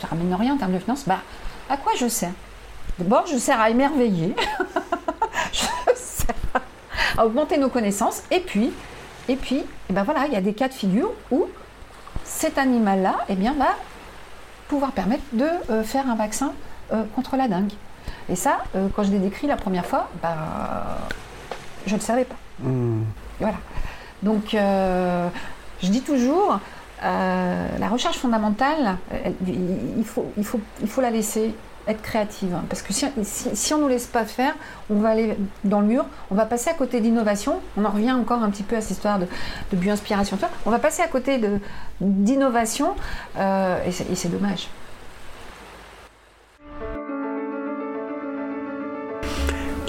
Ça 0.00 0.06
ramène 0.08 0.32
rien 0.34 0.54
en 0.54 0.56
termes 0.56 0.72
de 0.72 0.78
finances. 0.78 1.04
Bah, 1.06 1.20
à 1.68 1.76
quoi 1.76 1.92
je 1.98 2.08
sers? 2.08 2.32
D'abord, 2.98 3.26
je 3.26 3.36
sers 3.36 3.60
à 3.60 3.70
émerveiller. 3.70 4.34
je 5.52 5.66
sers 5.94 6.34
à 7.16 7.26
augmenter 7.26 7.58
nos 7.58 7.68
connaissances. 7.68 8.22
Et 8.30 8.40
puis, 8.40 8.72
et 9.28 9.36
puis, 9.36 9.62
eh 9.88 9.92
ben 9.92 10.02
voilà, 10.02 10.26
il 10.26 10.32
y 10.32 10.36
a 10.36 10.40
des 10.40 10.54
cas 10.54 10.68
de 10.68 10.74
figure 10.74 11.12
où 11.30 11.46
cet 12.24 12.58
animal-là, 12.58 13.18
eh 13.28 13.34
bien, 13.34 13.54
va 13.54 13.76
pouvoir 14.68 14.92
permettre 14.92 15.22
de 15.32 15.48
euh, 15.70 15.82
faire 15.82 16.08
un 16.08 16.14
vaccin 16.14 16.52
contre 17.14 17.36
la 17.36 17.48
dengue. 17.48 17.72
Et 18.28 18.36
ça, 18.36 18.58
euh, 18.76 18.88
quand 18.94 19.02
je 19.02 19.10
l'ai 19.10 19.18
décrit 19.18 19.46
la 19.46 19.56
première 19.56 19.86
fois, 19.86 20.08
bah, 20.22 20.36
je 21.86 21.94
ne 21.94 21.98
le 21.98 22.04
savais 22.04 22.24
pas. 22.24 22.36
Hmm. 22.60 23.02
Voilà. 23.40 23.56
Donc, 24.22 24.54
euh, 24.54 25.28
je 25.82 25.88
dis 25.88 26.02
toujours, 26.02 26.60
la 27.02 27.88
recherche 27.90 28.18
fondamentale, 28.18 28.98
il, 29.46 30.04
faut, 30.04 30.30
il, 30.36 30.44
faut, 30.44 30.60
il 30.82 30.88
faut 30.88 31.00
la 31.00 31.10
laisser 31.10 31.54
être 31.88 32.02
créative. 32.02 32.54
Parce 32.68 32.82
que 32.82 32.92
si, 32.92 33.06
si, 33.24 33.72
on 33.72 33.78
ne 33.78 33.82
nous 33.84 33.88
laisse 33.88 34.06
pas 34.06 34.26
faire, 34.26 34.54
on 34.90 34.96
va 34.96 35.08
aller 35.08 35.36
dans 35.64 35.80
le 35.80 35.86
mur, 35.86 36.04
on 36.30 36.34
va 36.34 36.44
passer 36.44 36.68
à 36.68 36.74
côté 36.74 37.00
d'innovation. 37.00 37.60
On 37.78 37.86
en 37.86 37.90
revient 37.90 38.12
encore 38.12 38.42
un 38.42 38.50
petit 38.50 38.62
peu 38.62 38.76
à 38.76 38.82
cette 38.82 38.90
histoire 38.90 39.18
de, 39.18 39.26
de 39.72 39.76
bio-inspiration. 39.76 40.38
On 40.66 40.70
va 40.70 40.78
passer 40.78 41.02
à 41.02 41.08
côté 41.08 41.40
d'innovation 42.00 42.94
et 43.38 43.90
c'est 43.90 44.28
dommage. 44.30 44.68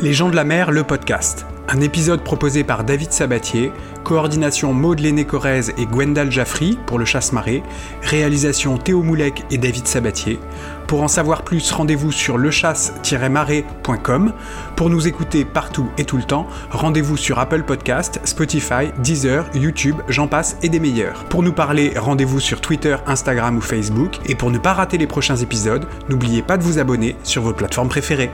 Les 0.01 0.13
gens 0.13 0.29
de 0.29 0.35
la 0.35 0.43
mer, 0.43 0.71
le 0.71 0.83
podcast. 0.83 1.45
Un 1.69 1.79
épisode 1.79 2.23
proposé 2.23 2.63
par 2.63 2.83
David 2.83 3.11
Sabatier, 3.11 3.71
coordination 4.03 4.73
Maud 4.73 4.99
Léné-Corrèze 4.99 5.73
et 5.77 5.85
Gwendal 5.85 6.31
Jaffry 6.31 6.79
pour 6.87 6.97
le 6.97 7.05
chasse-marée, 7.05 7.61
réalisation 8.01 8.79
Théo 8.79 9.03
Moulec 9.03 9.43
et 9.51 9.59
David 9.59 9.85
Sabatier. 9.85 10.39
Pour 10.87 11.03
en 11.03 11.07
savoir 11.07 11.43
plus, 11.43 11.71
rendez-vous 11.71 12.11
sur 12.11 12.39
lechasse-marée.com. 12.39 14.33
Pour 14.75 14.89
nous 14.89 15.07
écouter 15.07 15.45
partout 15.45 15.91
et 15.99 16.03
tout 16.03 16.17
le 16.17 16.23
temps, 16.23 16.47
rendez-vous 16.71 17.15
sur 17.15 17.37
Apple 17.37 17.61
Podcast, 17.61 18.19
Spotify, 18.23 18.91
Deezer, 19.03 19.45
YouTube, 19.53 19.97
j'en 20.09 20.27
passe 20.27 20.57
et 20.63 20.69
des 20.69 20.79
meilleurs. 20.79 21.25
Pour 21.25 21.43
nous 21.43 21.53
parler, 21.53 21.93
rendez-vous 21.95 22.39
sur 22.39 22.59
Twitter, 22.59 22.97
Instagram 23.05 23.55
ou 23.55 23.61
Facebook. 23.61 24.17
Et 24.25 24.33
pour 24.33 24.49
ne 24.49 24.57
pas 24.57 24.73
rater 24.73 24.97
les 24.97 25.05
prochains 25.05 25.37
épisodes, 25.37 25.85
n'oubliez 26.09 26.41
pas 26.41 26.57
de 26.57 26.63
vous 26.63 26.79
abonner 26.79 27.15
sur 27.21 27.43
vos 27.43 27.53
plateformes 27.53 27.89
préférées. 27.89 28.31